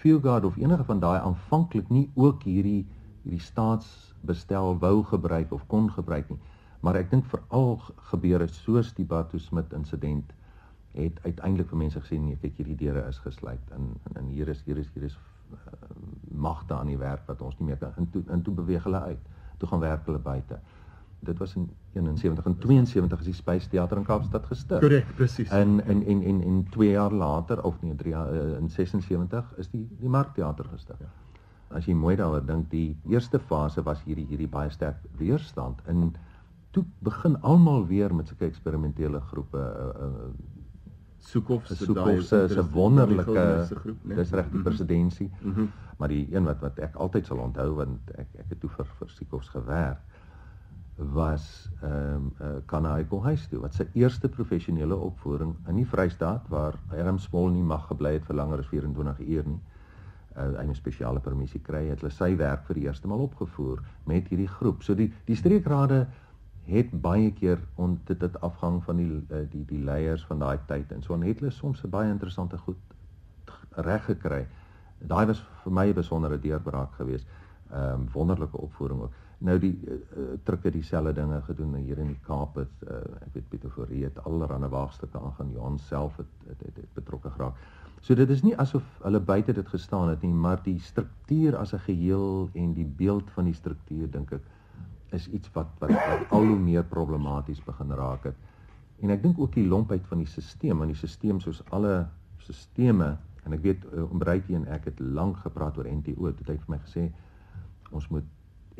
Fieldguard 0.00 0.44
of 0.48 0.56
enige 0.56 0.84
van 0.88 1.00
daai 1.00 1.20
aanvanklik 1.20 1.88
nie 1.92 2.08
ook 2.14 2.42
hierdie 2.48 2.86
hierdie 3.22 3.44
staatsbestel 3.44 4.78
wou 4.80 5.02
gebruik 5.04 5.52
of 5.52 5.66
kon 5.68 5.90
gebruik 5.92 6.30
nie. 6.32 6.38
Maar 6.80 6.96
ek 7.02 7.10
dink 7.10 7.26
veral 7.28 7.74
gebeure 8.12 8.46
soos 8.48 8.94
die 8.96 9.04
Batu 9.04 9.38
Smit 9.38 9.74
insident 9.76 10.32
het 10.96 11.20
uiteindelik 11.26 11.68
vir 11.68 11.82
mense 11.82 12.00
gesê 12.00 12.16
nee, 12.18 12.38
kyk 12.40 12.56
hierdie 12.62 12.78
deure 12.80 13.04
is 13.08 13.20
gesluit 13.26 13.74
en 13.76 13.92
en, 14.08 14.16
en 14.22 14.32
hier 14.32 14.48
is 14.48 14.62
hier 14.64 14.80
is 14.80 14.88
hier 14.94 15.04
is 15.10 15.18
uh, 15.52 15.58
magte 16.32 16.74
aan 16.74 16.88
die 16.88 16.98
werk 16.98 17.28
wat 17.28 17.44
ons 17.44 17.58
nie 17.60 17.68
meer 17.68 17.78
kan 17.82 17.92
in 18.00 18.08
toe 18.14 18.24
in 18.32 18.42
toe 18.42 18.54
beweeg 18.54 18.88
hulle 18.88 19.04
uit. 19.12 19.28
Toe 19.60 19.68
gaan 19.68 19.84
werk 19.84 20.08
hulle 20.08 20.22
buite 20.32 20.58
dit 21.20 21.38
was 21.38 21.54
in 21.54 21.70
71 21.92 22.44
en 22.44 22.56
72 22.58 23.18
is 23.18 23.24
die 23.24 23.34
Space 23.34 23.68
Theater 23.68 23.96
in 23.96 24.04
Kaapstad 24.04 24.46
gestig. 24.46 24.80
Korrek, 24.80 25.06
presies. 25.16 25.48
En 25.48 25.80
en 25.86 26.04
en 26.06 26.22
en 26.22 26.42
en 26.42 26.66
2 26.70 26.90
jaar 26.90 27.12
later 27.12 27.62
of 27.64 27.82
nee 27.82 27.94
3 27.94 28.10
jaar 28.10 28.34
uh, 28.34 28.56
in 28.56 28.70
76 28.70 29.52
is 29.56 29.70
die 29.70 29.88
die 30.00 30.08
Markteater 30.08 30.64
gestig. 30.64 30.96
Ja. 31.00 31.10
As 31.68 31.86
jy 31.86 31.94
mooi 31.94 32.16
daaroor 32.16 32.46
dink, 32.46 32.70
die 32.70 32.96
eerste 33.06 33.38
fase 33.38 33.82
was 33.82 34.02
hierdie 34.02 34.26
hierdie 34.26 34.48
baie 34.48 34.70
sterk 34.70 35.04
weerstand 35.18 35.82
in 35.86 36.16
toe 36.70 36.84
begin 36.98 37.36
almal 37.42 37.86
weer 37.86 38.14
met 38.14 38.28
sulke 38.28 38.46
eksperimentele 38.46 39.20
groepe 39.20 39.58
uh, 39.58 40.06
uh, 40.06 40.32
Soekhof 41.20 41.66
se 41.66 41.76
Soekhof 41.76 42.22
se 42.22 42.48
se 42.48 42.70
wonderlike 42.72 43.66
nee. 44.02 44.16
dis 44.16 44.30
reg 44.30 44.46
die 44.48 44.54
mhm. 44.54 44.62
presidentsie. 44.62 45.30
Mm 45.40 45.52
-hmm. 45.54 45.70
Maar 45.98 46.08
die 46.08 46.34
een 46.34 46.44
wat 46.44 46.60
wat 46.60 46.78
ek 46.78 46.94
altyd 46.94 47.26
sal 47.26 47.38
onthou 47.38 47.74
want 47.74 48.10
ek 48.10 48.28
ek 48.34 48.48
het 48.48 48.60
toe 48.60 48.70
vir 48.70 48.86
vir 48.98 49.08
Soekhofs 49.08 49.48
gewerk 49.48 50.00
was 50.96 51.70
ehm 51.82 52.14
um, 52.14 52.32
uh, 52.40 52.46
Kanaiko 52.66 53.20
huis 53.20 53.46
toe 53.48 53.60
wat 53.60 53.74
sy 53.74 53.86
eerste 53.94 54.28
professionele 54.28 54.96
opvoering 54.96 55.54
in 55.68 55.76
die 55.76 55.86
Vrystaat 55.86 56.48
waar 56.48 56.74
Erm 56.92 57.18
Smol 57.18 57.48
nie 57.48 57.62
mag 57.62 57.86
gebly 57.88 58.12
het 58.12 58.24
vir 58.24 58.36
langer 58.36 58.58
as 58.58 58.68
24 58.68 59.20
uur 59.26 59.46
nie 59.46 59.60
uh, 60.36 60.58
hy 60.58 60.66
'n 60.66 60.74
spesiale 60.74 61.20
permissie 61.20 61.60
kry, 61.60 61.86
het 61.88 62.00
hulle 62.00 62.12
sy 62.12 62.36
werk 62.36 62.66
vir 62.68 62.78
die 62.78 62.86
eerste 62.86 63.08
maal 63.08 63.26
opgevoer 63.26 63.82
met 64.06 64.28
hierdie 64.28 64.48
groep. 64.48 64.82
So 64.82 64.94
die 64.94 65.12
die 65.26 65.36
streekrade 65.36 66.06
het 66.66 66.90
baie 67.02 67.30
keer 67.32 67.58
on 67.76 68.00
dit 68.06 68.20
dit 68.20 68.40
afhang 68.40 68.82
van 68.84 68.96
die 68.96 69.10
uh, 69.10 69.44
die 69.50 69.64
die 69.66 69.82
leiers 69.84 70.24
van 70.26 70.38
daai 70.38 70.58
tyd 70.66 70.92
en 70.92 71.02
so 71.02 71.18
het 71.20 71.40
hulle 71.40 71.50
soms 71.50 71.80
baie 71.80 72.10
interessante 72.10 72.58
goed 72.58 72.76
reg 73.76 74.04
gekry. 74.04 74.46
Daai 74.98 75.26
was 75.26 75.42
vir 75.64 75.72
my 75.72 75.86
'n 75.88 75.94
besondere 75.94 76.38
deurbraak 76.38 76.92
geweest. 76.92 77.26
Ehm 77.72 78.00
um, 78.00 78.08
wonderlike 78.12 78.56
opvoering 78.56 79.00
ook. 79.00 79.12
Nou 79.40 79.56
die 79.60 79.72
uh, 79.88 79.96
trukke 80.44 80.70
dieselfde 80.70 81.14
dinge 81.16 81.40
gedoen 81.46 81.74
hier 81.80 81.98
in 82.02 82.10
die 82.12 82.20
Kaap 82.26 82.58
het 82.60 82.82
uh, 82.84 82.98
ek 83.24 83.36
weet 83.38 83.48
Pieter 83.48 83.72
Fourie 83.72 84.04
het 84.04 84.18
allerlei 84.28 84.68
waagstukke 84.68 85.18
aangaan 85.18 85.52
Johan 85.54 85.78
self 85.78 86.18
het 86.20 86.32
het, 86.48 86.60
het, 86.66 86.76
het 86.76 86.90
betrokke 86.98 87.30
geraak. 87.30 87.62
So 88.04 88.14
dit 88.16 88.30
is 88.30 88.42
nie 88.44 88.52
asof 88.60 88.84
hulle 89.04 89.20
buite 89.20 89.52
dit 89.56 89.68
gestaan 89.68 90.08
het 90.12 90.22
nie, 90.24 90.32
maar 90.32 90.60
die 90.64 90.78
struktuur 90.80 91.56
as 91.56 91.72
'n 91.74 91.84
geheel 91.86 92.50
en 92.52 92.74
die 92.74 92.84
beeld 92.84 93.30
van 93.30 93.44
die 93.44 93.56
struktuur 93.56 94.10
dink 94.10 94.32
ek 94.32 94.44
is 95.10 95.28
iets 95.28 95.50
wat 95.52 95.72
wat, 95.78 95.90
wat 95.90 96.30
al 96.30 96.46
hoe 96.46 96.58
meer 96.58 96.84
problematies 96.84 97.64
begin 97.64 97.92
raak 97.92 98.24
het. 98.24 98.36
En 99.00 99.10
ek 99.10 99.22
dink 99.22 99.38
ook 99.38 99.54
die 99.54 99.66
lompheid 99.66 100.06
van 100.06 100.18
die 100.18 100.26
stelsel, 100.26 100.76
want 100.76 100.92
die 100.92 101.08
stelsel 101.08 101.40
soos 101.40 101.62
alle 101.70 102.08
stelsels 102.38 103.16
en 103.44 103.52
ek 103.52 103.62
weet 103.62 103.84
uh, 103.84 104.04
Ombreitjie 104.10 104.56
en 104.56 104.66
ek 104.68 104.84
het 104.84 105.00
lank 105.00 105.36
gepraat 105.36 105.78
oor 105.78 105.88
NTO, 105.88 106.32
dit 106.32 106.46
het 106.46 106.60
vir 106.60 106.74
my 106.76 106.78
gesê 106.84 107.08
ons 107.90 108.08
moet 108.08 108.26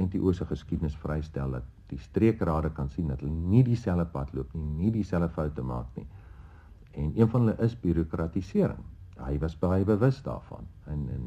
NTO 0.01 0.33
se 0.33 0.47
geskiedenis 0.47 0.97
vrystel 0.97 1.51
dat 1.59 1.67
die 1.91 1.99
streekrade 1.99 2.71
kan 2.77 2.89
sien 2.89 3.09
dat 3.11 3.21
hulle 3.21 3.33
nie 3.33 3.63
dieselfde 3.67 4.07
pad 4.13 4.33
loop 4.35 4.53
nie, 4.55 4.67
nie 4.85 4.91
dieselfde 4.95 5.29
foute 5.35 5.63
maak 5.63 5.97
nie. 5.97 6.07
En 6.91 7.13
een 7.15 7.29
van 7.29 7.41
hulle 7.41 7.57
is 7.65 7.77
bureaukratisering. 7.81 8.85
Hy 9.21 9.39
was 9.39 9.57
baie 9.59 9.85
bewus 9.85 10.23
daarvan 10.27 10.69
en 10.87 11.09
en 11.15 11.27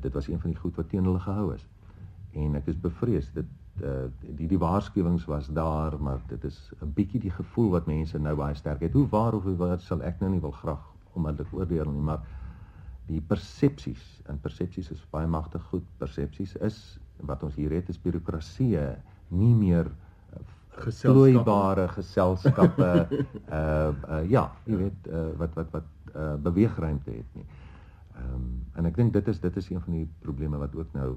dit 0.00 0.12
was 0.12 0.28
een 0.28 0.40
van 0.40 0.50
die 0.50 0.58
goed 0.60 0.76
wat 0.76 0.88
teen 0.88 1.04
hulle 1.04 1.20
gehou 1.20 1.54
is. 1.54 1.64
En 2.36 2.54
ek 2.58 2.66
is 2.72 2.80
bevrees 2.80 3.30
dit 3.32 3.46
uh, 3.82 4.08
die 4.36 4.48
die 4.50 4.58
waarskuwings 4.58 5.24
was 5.30 5.48
daar, 5.54 5.96
maar 6.02 6.20
dit 6.28 6.44
is 6.44 6.58
'n 6.82 6.92
bietjie 6.94 7.20
die 7.20 7.30
gevoel 7.30 7.70
wat 7.70 7.86
mense 7.86 8.18
nou 8.18 8.36
baie 8.36 8.54
sterk 8.54 8.80
het. 8.80 8.92
Hoe 8.92 9.08
waar 9.08 9.34
of 9.34 9.42
hoe 9.42 9.56
wat 9.56 9.82
sal 9.82 10.02
ek 10.02 10.20
nou 10.20 10.30
nie 10.30 10.40
wil 10.40 10.50
graag 10.50 10.84
onmiddellik 11.12 11.52
oordeel 11.52 11.90
nie, 11.90 12.02
maar 12.02 12.20
die 13.06 13.20
persepsies 13.20 14.22
en 14.26 14.40
persepsies 14.40 14.90
is 14.90 15.06
baie 15.10 15.26
magtig 15.26 15.62
goed. 15.62 15.84
Persepsies 15.98 16.56
is 16.56 16.98
wat 17.26 17.42
ons 17.42 17.54
hier 17.54 17.72
het 17.74 17.88
is 17.88 18.00
bureaukrasie, 18.00 18.78
nie 19.28 19.54
meer 19.54 19.88
eh, 20.32 20.42
geselskapbare 20.84 21.88
geselskappe 21.88 22.90
uh 23.50 23.92
uh 24.14 24.22
ja, 24.30 24.44
jy 24.64 24.76
weet 24.76 25.08
uh, 25.10 25.24
wat 25.40 25.56
wat 25.58 25.72
wat 25.72 25.88
uh 26.14 26.34
beweegruimte 26.42 27.10
het 27.10 27.34
nie. 27.34 27.46
Ehm 28.18 28.34
um, 28.34 28.52
en 28.74 28.86
ek 28.86 28.96
dink 28.96 29.12
dit 29.12 29.28
is 29.28 29.40
dit 29.40 29.56
is 29.56 29.70
een 29.70 29.80
van 29.80 29.98
die 30.00 30.06
probleme 30.22 30.58
wat 30.58 30.74
ook 30.74 30.92
nou 30.94 31.16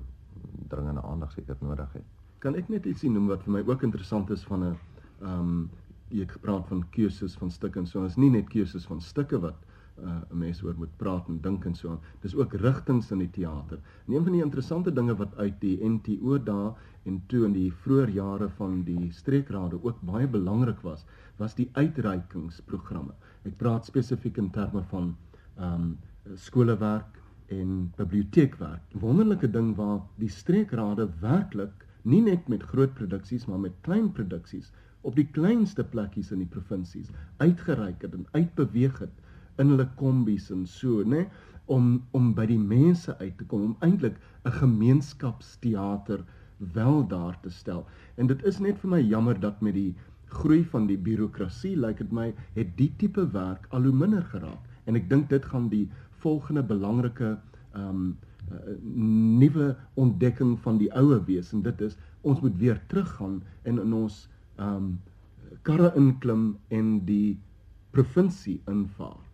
dringende 0.68 1.02
aandag 1.02 1.32
seker 1.32 1.56
nodig 1.60 1.94
het. 1.94 2.08
Kan 2.40 2.56
ek 2.56 2.70
net 2.70 2.86
ietsie 2.86 3.10
noem 3.10 3.28
wat 3.28 3.44
vir 3.46 3.54
my 3.60 3.64
ook 3.68 3.84
interessant 3.84 4.30
is 4.30 4.44
van 4.44 4.64
'n 4.64 4.78
ehm 5.22 5.40
um, 5.40 5.70
jy 6.12 6.26
het 6.26 6.32
gepraat 6.32 6.68
van 6.68 6.84
keuses 6.92 7.36
van 7.40 7.52
stukke 7.52 7.80
en 7.80 7.86
so. 7.88 8.02
Ons 8.04 8.18
nie 8.18 8.30
net 8.30 8.50
keuses 8.50 8.86
van 8.86 9.02
stukke 9.02 9.40
wat 9.40 9.56
uh, 10.00 10.22
'n 10.32 10.38
mens 10.38 10.64
oor 10.64 10.76
moet 10.78 10.98
praat 10.98 11.28
en 11.28 11.40
dink 11.42 11.66
en 11.66 11.76
so 11.76 11.90
aan. 11.90 12.00
Dis 12.22 12.36
ook 12.36 12.54
rigtings 12.54 13.12
in 13.12 13.18
die 13.18 13.30
teater. 13.30 13.80
En 14.08 14.14
een 14.14 14.24
van 14.24 14.32
die 14.32 14.44
interessante 14.44 14.94
dinge 14.94 15.16
wat 15.16 15.36
uit 15.38 15.60
die 15.62 15.78
NTO 15.84 16.44
daar 16.44 16.78
en 17.04 17.24
toe 17.28 17.46
in 17.46 17.54
die 17.54 17.72
vroeë 17.74 18.12
jare 18.14 18.50
van 18.50 18.84
die 18.84 19.12
streekrade 19.12 19.84
ook 19.84 20.02
baie 20.02 20.28
belangrik 20.28 20.80
was, 20.82 21.06
was 21.38 21.56
die 21.56 21.70
uitreikingsprogramme. 21.74 23.14
Ek 23.44 23.58
praat 23.58 23.86
spesifiek 23.86 24.38
in 24.38 24.50
terme 24.52 24.84
van 24.94 25.16
ehm 25.58 25.74
um, 25.74 25.98
skoolwerk 26.36 27.18
en 27.48 27.92
biblioteekwerk. 27.98 28.82
Wonderlike 28.94 29.50
ding 29.52 29.76
waar 29.76 30.02
die 30.16 30.30
streekrade 30.30 31.10
werklik 31.20 31.88
nie 32.04 32.22
net 32.22 32.48
met 32.48 32.64
groot 32.64 32.94
produksies 32.94 33.46
maar 33.46 33.60
met 33.60 33.74
klein 33.82 34.12
produksies 34.12 34.72
op 35.02 35.16
die 35.18 35.28
kleinste 35.34 35.84
plekkies 35.84 36.32
in 36.32 36.44
die 36.44 36.50
provinsies 36.50 37.10
uitgereik 37.38 38.02
het 38.06 38.14
en 38.18 38.28
uitbeweeg 38.32 39.00
het 39.00 39.22
in 39.58 39.74
hulle 39.74 39.88
kombies 39.96 40.52
en 40.52 40.66
so, 40.66 41.04
nê, 41.04 41.26
om 41.72 42.02
om 42.18 42.34
by 42.36 42.46
die 42.50 42.60
mense 42.60 43.18
uit 43.20 43.38
te 43.38 43.46
kom, 43.48 43.62
om 43.72 43.76
eintlik 43.88 44.18
'n 44.46 44.52
gemeenskapsteater 44.60 46.24
wel 46.74 47.08
daar 47.08 47.38
te 47.42 47.50
stel. 47.50 47.86
En 48.16 48.28
dit 48.28 48.44
is 48.46 48.60
net 48.60 48.80
vir 48.80 48.90
my 48.90 49.02
jammer 49.02 49.40
dat 49.40 49.62
met 49.62 49.74
die 49.74 49.96
groei 50.26 50.64
van 50.66 50.88
die 50.88 50.98
birokrasie, 50.98 51.76
lyk 51.76 51.88
like 51.88 52.04
dit 52.04 52.12
my, 52.12 52.34
het 52.56 52.76
die 52.78 52.92
tipe 52.98 53.26
werk 53.32 53.68
al 53.70 53.84
hoe 53.84 53.94
minder 53.94 54.24
geraak. 54.24 54.68
En 54.86 54.96
ek 54.96 55.10
dink 55.10 55.30
dit 55.30 55.46
gaan 55.46 55.70
die 55.70 55.90
volgende 56.24 56.64
belangrike 56.64 57.38
ehm 57.74 57.88
um, 57.90 58.18
uh, 58.52 58.76
nuwe 59.40 59.76
ontdekking 59.94 60.60
van 60.60 60.78
die 60.78 60.92
oue 60.98 61.22
wees 61.26 61.54
en 61.54 61.62
dit 61.62 61.82
is 61.82 61.98
ons 62.22 62.42
moet 62.42 62.58
weer 62.58 62.82
teruggaan 62.88 63.42
en 63.64 63.80
in 63.80 63.94
ons 63.94 64.28
ehm 64.58 64.76
um, 64.76 65.00
karre 65.62 65.92
inklim 65.96 66.58
en 66.68 67.00
die 67.06 67.40
provinsie 67.92 68.62
invaar. 68.68 69.31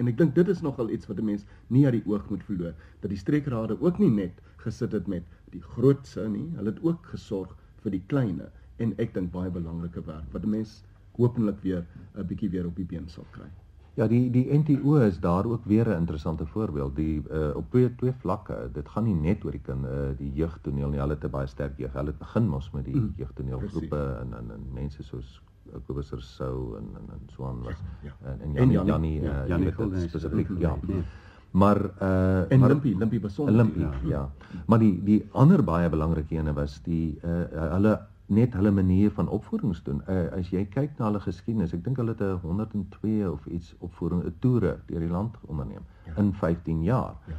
En 0.00 0.08
ek 0.08 0.16
dink 0.16 0.34
dit 0.34 0.48
is 0.48 0.62
nogal 0.64 0.88
iets 0.90 1.08
wat 1.10 1.18
'n 1.20 1.24
mens 1.24 1.44
nie 1.68 1.84
uit 1.84 1.98
die 1.98 2.06
oog 2.08 2.28
moet 2.30 2.44
verloor 2.44 2.74
dat 3.00 3.10
die 3.12 3.20
streekrade 3.20 3.76
ook 3.80 3.98
nie 3.98 4.10
net 4.10 4.40
gesit 4.64 4.92
het 4.96 5.06
met 5.06 5.24
die 5.52 5.62
grootse 5.74 6.28
nie, 6.28 6.48
hulle 6.56 6.72
het 6.72 6.82
ook 6.82 7.06
gesorg 7.12 7.52
vir 7.82 7.90
die 7.96 8.04
kleine 8.12 8.48
en 8.78 8.94
ek 9.04 9.12
dink 9.14 9.32
baie 9.32 9.50
belangrike 9.50 10.04
werk 10.06 10.32
wat 10.32 10.44
'n 10.44 10.56
mens 10.56 10.82
hopelik 11.18 11.60
weer 11.62 11.84
'n 12.16 12.26
bietjie 12.26 12.50
weer 12.50 12.66
op 12.66 12.76
die 12.76 12.84
been 12.84 13.08
sal 13.08 13.26
kry. 13.32 13.50
Ja, 13.98 14.06
die 14.08 14.30
die 14.30 14.46
NTO 14.58 14.96
is 15.04 15.20
daar 15.20 15.44
ook 15.44 15.64
weer 15.64 15.88
'n 15.88 16.00
interessante 16.00 16.46
voorbeeld. 16.46 16.96
Die 16.96 17.22
uh, 17.30 17.56
op 17.56 17.70
twee 17.70 17.94
twee 17.96 18.12
vlakke. 18.12 18.70
Dit 18.72 18.88
gaan 18.88 19.04
nie 19.04 19.14
net 19.14 19.44
oor 19.44 19.50
die 19.50 19.60
kind 19.60 19.84
uh, 19.84 20.16
die 20.16 20.32
jeugtoneel 20.32 20.88
nie. 20.88 21.00
Hulle 21.00 21.14
het 21.14 21.24
'n 21.24 21.30
baie 21.30 21.46
sterk 21.46 21.76
jeug. 21.78 21.92
Hulle 21.92 22.14
het 22.14 22.18
begin 22.18 22.48
mos 22.48 22.70
met 22.70 22.84
die 22.84 22.96
mm, 22.96 23.12
jeugtoneelgroepe 23.16 24.18
en 24.20 24.34
en 24.38 24.50
en 24.50 24.66
mense 24.72 25.02
soos 25.02 25.42
Kobus 25.86 26.10
Rousseau 26.10 26.76
en 26.78 26.86
en 27.00 27.08
en 27.16 27.26
so 27.34 27.46
aan 27.46 27.62
was 27.62 27.76
ja, 28.02 28.12
ja. 28.22 28.32
en 28.32 28.40
en 28.40 28.70
Janie 28.70 28.84
Janie 28.86 29.20
ja, 29.22 29.42
uh, 29.42 29.48
Janie 29.48 30.08
spesifiek 30.08 30.48
ja. 30.58 30.76
ja. 30.88 31.02
Maar 31.50 31.84
uh 31.84 32.52
en 32.52 32.66
Limpie 32.66 32.98
Limpie 32.98 33.20
besonder 33.20 33.54
Limpie 33.54 33.82
ja. 33.82 33.92
ja. 34.04 34.30
Maar 34.66 34.78
die 34.78 35.02
die 35.04 35.28
ander 35.32 35.64
baie 35.64 35.88
belangrike 35.88 36.34
ene 36.34 36.52
was 36.52 36.82
die 36.82 37.18
uh 37.24 37.70
hulle 37.74 37.98
net 38.30 38.54
hulle 38.54 38.70
manier 38.70 39.10
van 39.10 39.28
opvoedings 39.28 39.82
doen. 39.82 40.02
Uh, 40.08 40.28
as 40.38 40.52
jy 40.54 40.62
kyk 40.70 40.92
na 40.98 41.08
hulle 41.08 41.20
geskiedenis, 41.20 41.72
ek 41.74 41.82
dink 41.84 41.96
hulle 41.98 42.14
het 42.14 42.20
'n 42.22 42.38
102 42.42 43.26
of 43.30 43.46
iets 43.46 43.74
opvoering 43.78 44.22
'n 44.24 44.34
toere 44.38 44.78
deur 44.86 45.00
die 45.00 45.10
land 45.10 45.34
onderneem 45.46 45.82
ja. 46.06 46.14
in 46.16 46.32
15 46.32 46.82
jaar. 46.82 47.16
Ehm 47.26 47.34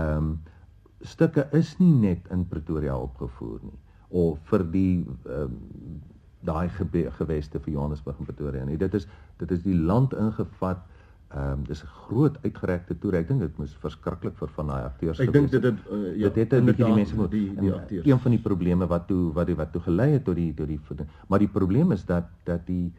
ja. 0.00 0.16
um, 0.16 0.40
stukke 1.00 1.48
is 1.52 1.78
nie 1.78 1.92
net 1.92 2.28
in 2.30 2.46
Pretoria 2.48 2.96
opgevoer 2.96 3.60
nie 3.62 3.78
of 4.08 4.38
vir 4.50 4.64
die 4.72 5.06
um, 5.24 5.56
daai 6.46 6.68
geweste 7.18 7.60
vir 7.60 7.72
Johannesburg 7.72 8.18
en 8.18 8.28
Pretoria 8.28 8.64
nie. 8.64 8.78
Dit 8.80 8.94
is 8.94 9.06
dit 9.38 9.50
is 9.50 9.62
die 9.62 9.76
land 9.76 10.14
ingevat. 10.16 10.86
Ehm 11.30 11.52
um, 11.52 11.64
dis 11.66 11.82
'n 11.84 11.86
groot 11.86 12.38
uitgerekte 12.42 12.98
toer. 12.98 13.14
Ek 13.14 13.28
dink 13.28 13.40
dit 13.40 13.58
moes 13.58 13.74
verskriklik 13.82 14.34
vir 14.36 14.48
van 14.48 14.66
daai 14.66 14.82
akteurs 14.84 15.20
Ek 15.20 15.32
dink 15.32 15.50
dit 15.50 15.62
het 15.62 15.78
uh, 15.92 16.16
ja, 16.16 16.28
dit 16.28 16.50
het 16.50 16.64
net 16.64 16.76
die 16.76 16.94
mense 16.94 17.16
moet 17.16 17.30
die 17.30 17.54
die 17.54 17.72
akteurs. 17.72 18.06
Een 18.06 18.18
van 18.18 18.30
die 18.30 18.40
probleme 18.40 18.86
wat 18.86 19.06
toe 19.06 19.32
wat 19.32 19.46
die 19.46 19.54
wat 19.54 19.72
toe 19.72 19.82
gelei 19.82 20.10
het 20.12 20.24
tot 20.24 20.34
die 20.36 20.54
tot 20.54 20.66
die 20.66 20.80
maar 21.28 21.38
die 21.38 21.48
probleem 21.48 21.92
is 21.92 22.04
dat 22.04 22.24
dat 22.44 22.66
die 22.66 22.92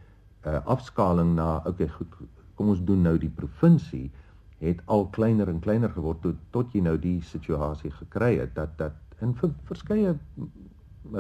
uh, 0.46 0.66
afskaling 0.66 1.36
na 1.36 1.62
okay 1.66 1.88
goed 1.88 2.16
kom 2.56 2.70
ons 2.70 2.84
doen 2.86 3.02
nou 3.02 3.18
die 3.18 3.30
provinsie 3.30 4.12
het 4.62 4.82
al 4.86 5.08
kleiner 5.10 5.50
en 5.50 5.60
kleiner 5.60 5.90
geword 5.90 6.22
tot 6.22 6.36
tot 6.52 6.74
jy 6.74 6.82
nou 6.86 6.98
die 7.02 7.20
situasie 7.22 7.92
gekry 7.92 8.38
het 8.40 8.56
dat 8.56 8.78
dat 8.78 8.94
in 9.22 9.34
verskeie 9.70 10.16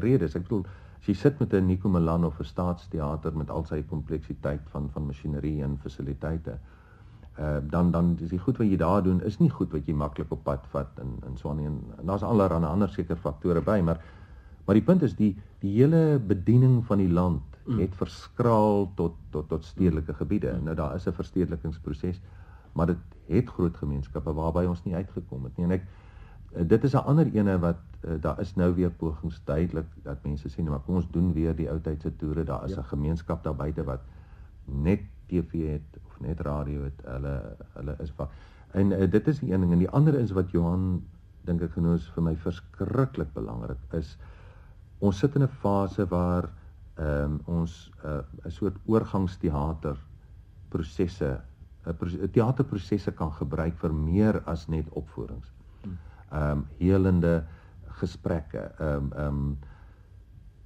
redes 0.05 0.35
ek 0.35 0.47
bedoel 0.47 0.65
As 1.01 1.07
jy 1.09 1.13
sit 1.17 1.39
met 1.39 1.53
'n 1.53 1.65
Nico 1.65 1.89
Milan 1.89 2.25
of 2.25 2.39
'n 2.39 2.45
staatsteater 2.45 3.37
met 3.37 3.49
al 3.49 3.65
sy 3.65 3.81
kompleksiteit 3.89 4.61
van 4.69 4.89
van 4.93 5.05
masjinerie 5.05 5.63
en 5.63 5.77
fasiliteite, 5.77 6.59
uh 7.39 7.57
dan 7.69 7.91
dan 7.91 8.17
is 8.19 8.29
die 8.29 8.39
goed 8.39 8.57
wat 8.57 8.67
jy 8.67 8.77
daar 8.77 9.03
doen 9.03 9.21
is 9.23 9.39
nie 9.39 9.49
goed 9.49 9.71
wat 9.71 9.87
jy 9.87 9.93
maklik 9.93 10.31
op 10.31 10.43
pad 10.43 10.67
vat 10.67 10.99
in 11.01 11.15
in 11.27 11.37
Swanie 11.37 11.65
en, 11.65 11.79
en 11.97 12.05
daar's 12.05 12.23
allerlei 12.23 12.65
ander 12.65 12.89
seker 12.89 13.15
faktore 13.15 13.61
by, 13.61 13.79
maar 13.81 14.01
maar 14.65 14.75
die 14.75 14.83
punt 14.83 15.01
is 15.01 15.15
die 15.15 15.37
die 15.59 15.71
hele 15.77 16.19
bediening 16.19 16.85
van 16.85 16.97
die 16.97 17.09
land 17.09 17.41
mm. 17.65 17.79
het 17.79 17.95
verskraal 17.95 18.91
tot 18.95 19.15
tot 19.31 19.49
tot 19.49 19.65
stedelike 19.65 20.13
gebiede. 20.13 20.53
Mm. 20.53 20.63
Nou 20.63 20.75
daar 20.75 20.95
is 20.95 21.07
'n 21.07 21.13
verstedelikingsproses, 21.13 22.21
maar 22.73 22.87
dit 22.87 22.97
het 23.27 23.49
groot 23.49 23.77
gemeenskappe 23.77 24.33
waarby 24.33 24.65
ons 24.65 24.83
nie 24.83 24.95
uitgekom 24.95 25.43
het 25.43 25.57
nie. 25.57 25.65
En 25.65 25.71
ek 25.71 25.83
uh, 26.55 26.67
dit 26.67 26.83
is 26.83 26.93
'n 26.93 27.05
ander 27.11 27.27
ene 27.33 27.59
wat 27.59 27.79
uh, 28.01 28.21
daar 28.21 28.39
is 28.39 28.55
nou 28.55 28.73
weer 28.75 28.91
pogings 28.91 29.41
duidelik 29.45 29.87
dat 30.03 30.23
mense 30.23 30.49
sê 30.49 30.57
nou 30.57 30.69
maar 30.69 30.85
kom 30.85 30.95
ons 30.95 31.11
doen 31.11 31.33
weer 31.33 31.55
die 31.55 31.69
ou 31.69 31.79
tydse 31.79 32.15
toere 32.15 32.43
daar 32.43 32.65
is 32.65 32.75
'n 32.75 32.83
ja. 32.83 32.89
gemeenskap 32.93 33.43
daar 33.43 33.55
buite 33.55 33.83
wat 33.83 34.01
net 34.65 35.01
TV 35.27 35.51
het 35.71 35.99
of 36.05 36.19
net 36.19 36.39
radio 36.39 36.83
het 36.83 37.01
hulle 37.05 37.55
hulle 37.73 37.95
is 37.99 38.11
van 38.11 38.27
en 38.71 38.91
uh, 38.91 39.11
dit 39.11 39.27
is 39.27 39.39
die 39.39 39.53
een 39.53 39.59
ding 39.59 39.71
en 39.71 39.83
die 39.85 39.89
ander 39.89 40.13
is 40.13 40.31
wat 40.31 40.51
Johan 40.51 41.03
dink 41.41 41.61
ek 41.61 41.71
genoem 41.71 41.95
is 41.95 42.09
vir 42.15 42.23
my 42.23 42.35
verskriklik 42.35 43.33
belangrik 43.33 43.93
is 43.93 44.17
ons 44.99 45.17
sit 45.17 45.35
in 45.35 45.43
'n 45.43 45.47
fase 45.47 46.05
waar 46.05 46.49
ehm 46.95 47.23
um, 47.23 47.41
ons 47.45 47.91
'n 48.03 48.07
uh, 48.07 48.51
soort 48.51 48.77
oorgangsteater 48.85 49.97
prosesse 50.69 51.41
'n 51.85 52.29
teaterprosesse 52.31 53.11
kan 53.11 53.31
gebruik 53.31 53.77
vir 53.77 53.93
meer 53.93 54.41
as 54.45 54.67
net 54.67 54.89
opvoerings. 54.89 55.51
Ehm 56.31 56.51
um, 56.51 56.65
helende 56.77 57.43
gesprekke. 58.01 58.71
Ehm 58.79 58.95
um, 58.95 59.11
ehm 59.13 59.27
um, 59.27 59.57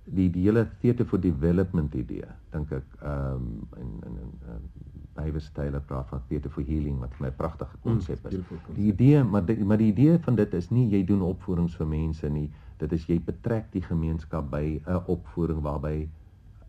die 0.06 0.30
die 0.30 0.44
hele 0.46 0.68
theater 0.82 1.06
for 1.06 1.20
development 1.20 1.96
idee 1.98 2.28
dink 2.54 2.72
ek 2.72 2.98
ehm 3.02 3.36
um, 3.36 3.48
in 3.82 3.94
in 4.10 4.20
in 4.22 4.68
Bywes 5.16 5.48
Taylor 5.56 5.80
praat 5.80 6.10
van 6.12 6.22
theater 6.28 6.52
for 6.52 6.64
healing 6.68 7.00
wat 7.00 7.14
my 7.24 7.32
pragtige 7.32 7.78
konsep 7.82 8.20
mm, 8.24 8.30
is. 8.30 8.60
Die 8.76 8.92
idee 8.92 9.24
maar 9.24 9.46
die, 9.46 9.58
maar 9.66 9.80
die 9.80 9.88
idee 9.94 10.20
van 10.20 10.36
dit 10.36 10.54
is 10.54 10.70
nie 10.70 10.90
jy 10.92 11.06
doen 11.08 11.24
opvoerings 11.24 11.78
vir 11.80 11.88
mense 11.88 12.30
nie. 12.30 12.50
Dit 12.82 12.92
is 12.92 13.08
jy 13.08 13.18
betrek 13.24 13.72
die 13.72 13.84
gemeenskap 13.86 14.50
by 14.52 14.82
'n 14.84 15.02
opvoering 15.08 15.64
waarby 15.64 16.10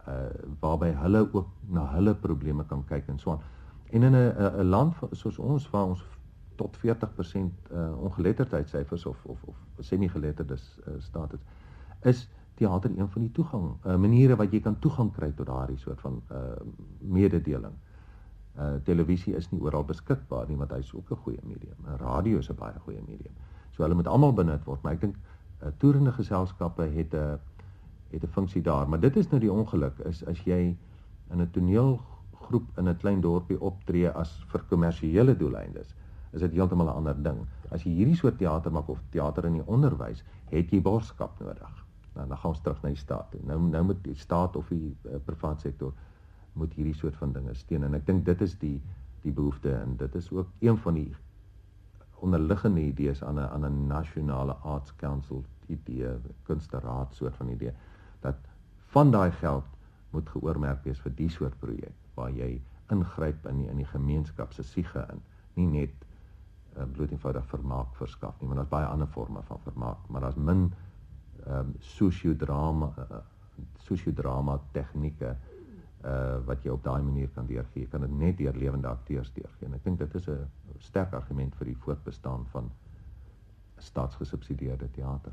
uh 0.07 0.31
waarby 0.63 0.93
hulle 0.95 1.27
ook 1.33 1.49
na 1.69 1.87
hulle 1.95 2.15
probleme 2.15 2.65
kan 2.65 2.85
kyk 2.87 3.09
en 3.09 3.19
so 3.19 3.35
aan. 3.35 3.43
En 3.91 4.03
in 4.03 4.15
'n 4.15 4.33
'n 4.63 4.71
land 4.71 4.95
soos 5.13 5.39
ons 5.39 5.71
waar 5.71 5.87
ons 5.87 6.05
tot 6.57 6.79
40% 6.83 6.83
uh 7.73 8.03
ongeletterdheidsyfers 8.09 9.07
of 9.07 9.25
of 9.25 9.43
of 9.45 9.57
semi-geletterdes 9.79 10.79
uh, 10.89 10.95
staat 10.99 11.33
het, 11.33 11.41
is 12.03 12.29
teater 12.55 12.91
een 12.99 13.09
van 13.09 13.23
die 13.23 13.33
toegang 13.33 13.73
uh, 13.87 13.97
maniere 13.97 14.37
wat 14.37 14.53
jy 14.53 14.61
kan 14.61 14.79
toegang 14.79 15.13
kry 15.13 15.33
tot 15.37 15.47
daardie 15.47 15.79
soort 15.79 16.01
van 16.01 16.23
uh 16.33 16.39
mededeling. 17.01 17.75
Uh 18.57 18.75
televisie 18.85 19.35
is 19.37 19.51
nie 19.51 19.61
oral 19.61 19.85
beskikbaar 19.85 20.49
nie, 20.49 20.57
want 20.57 20.73
hy's 20.73 20.95
ook 20.95 21.11
'n 21.11 21.23
goeie 21.25 21.43
medium. 21.43 21.77
Radio 21.97 22.39
is 22.39 22.51
'n 22.51 22.57
baie 22.57 22.79
goeie 22.79 23.03
medium. 23.09 23.35
So 23.71 23.83
hulle 23.83 23.95
moet 23.95 24.09
almal 24.09 24.33
benut 24.33 24.65
word, 24.65 24.83
maar 24.83 24.93
ek 24.93 25.01
dink 25.01 25.17
uh, 25.17 25.69
toerende 25.79 26.13
geselskappe 26.13 26.83
het 26.83 27.13
'n 27.13 27.17
uh, 27.17 27.35
het 28.11 28.23
'n 28.23 28.33
funksie 28.33 28.63
daar, 28.63 28.89
maar 28.89 29.01
dit 29.01 29.17
is 29.17 29.29
nou 29.29 29.41
die 29.41 29.53
ongeluk 29.53 29.99
is 29.99 30.25
as 30.27 30.41
jy 30.45 30.77
in 31.31 31.41
'n 31.41 31.51
toneelgroep 31.51 32.79
in 32.79 32.89
'n 32.89 32.97
klein 32.97 33.21
dorpie 33.21 33.61
optree 33.61 34.09
as 34.09 34.45
vir 34.47 34.63
kommersiële 34.69 35.37
doeleindes, 35.37 35.95
is 36.37 36.45
dit 36.45 36.53
heeltemal 36.53 36.87
'n 36.87 36.99
ander 37.01 37.23
ding. 37.23 37.41
As 37.71 37.85
jy 37.85 37.91
hierdie 37.91 38.17
soort 38.17 38.39
teater 38.39 38.73
maak 38.73 38.89
of 38.89 39.01
teater 39.11 39.45
in 39.45 39.59
die 39.59 39.67
onderwys, 39.67 40.23
het 40.51 40.71
jy 40.71 40.81
borgskap 40.83 41.41
nodig. 41.41 41.85
Nou 42.15 42.29
dan 42.29 42.39
gaan 42.39 42.51
ons 42.51 42.61
terug 42.61 42.83
na 42.83 42.89
die 42.89 43.01
staat. 43.01 43.35
Nou 43.45 43.61
nou 43.61 43.85
moet 43.85 44.05
die 44.05 44.15
staat 44.15 44.57
of 44.57 44.69
die 44.69 44.97
uh, 45.05 45.19
privaat 45.25 45.61
sektor 45.61 45.93
moet 46.53 46.73
hierdie 46.73 46.95
soort 46.95 47.17
van 47.17 47.33
dinge 47.33 47.55
steun 47.55 47.85
en 47.85 47.95
ek 47.95 48.07
dink 48.07 48.25
dit 48.25 48.41
is 48.41 48.59
die 48.59 48.81
die 49.23 49.33
behoefte 49.33 49.73
en 49.75 49.97
dit 49.97 50.15
is 50.15 50.31
ook 50.33 50.49
een 50.61 50.79
van 50.79 50.95
die 50.95 51.15
onderliggende 52.25 52.81
idees 52.81 53.23
aan 53.25 53.41
'n 53.41 53.49
aan 53.49 53.65
'n 53.67 53.87
nasionale 53.87 54.53
arts 54.53 54.97
council 54.97 55.45
idee, 55.67 56.15
kunsteraad 56.43 57.15
soort 57.15 57.37
van 57.37 57.49
idee 57.49 57.73
dat 58.21 58.37
van 58.87 59.11
daai 59.11 59.31
geld 59.33 59.65
moet 60.11 60.29
geoormerk 60.29 60.85
wees 60.85 61.01
vir 61.01 61.13
die 61.17 61.29
soort 61.29 61.59
projek 61.59 61.93
waar 62.15 62.31
jy 62.31 62.63
ingryp 62.91 63.47
in 63.47 63.63
die, 63.63 63.69
in 63.69 63.77
die 63.77 63.91
gemeenskap 63.93 64.53
se 64.53 64.63
siege 64.63 65.07
in, 65.13 65.23
nie 65.55 65.67
net 65.67 66.06
uh, 66.77 66.85
bloot 66.93 67.11
eenvoudig 67.11 67.47
vermaak 67.47 67.95
verskaf 67.97 68.41
nie, 68.41 68.49
maar 68.49 68.57
daar's 68.57 68.73
baie 68.73 68.87
ander 68.87 69.07
forme 69.07 69.43
van 69.43 69.61
vermaak, 69.65 70.09
maar 70.09 70.21
daar's 70.21 70.37
min 70.37 70.73
ehm 71.47 71.59
um, 71.59 71.75
sosiodrama 71.79 72.93
uh, 72.99 73.21
sosiodrama 73.89 74.61
tegnieke 74.73 75.37
uh 76.07 76.39
wat 76.47 76.63
jy 76.65 76.71
op 76.71 76.83
daai 76.85 77.03
manier 77.03 77.29
kan 77.35 77.47
deurgee. 77.47 77.83
Jy 77.83 77.89
kan 77.91 78.01
dit 78.01 78.19
net 78.19 78.37
deur 78.39 78.57
lewende 78.57 78.89
akteurs 78.89 79.33
deurgee. 79.33 79.67
En 79.67 79.75
ek 79.75 79.85
dink 79.85 79.99
dit 79.99 80.15
is 80.15 80.29
'n 80.29 80.49
sterk 80.79 81.13
argument 81.13 81.55
vir 81.57 81.67
die 81.67 81.77
voortbestaan 81.77 82.47
van 82.53 82.71
staatsgesubsidieerde 83.79 84.91
teater. 84.91 85.33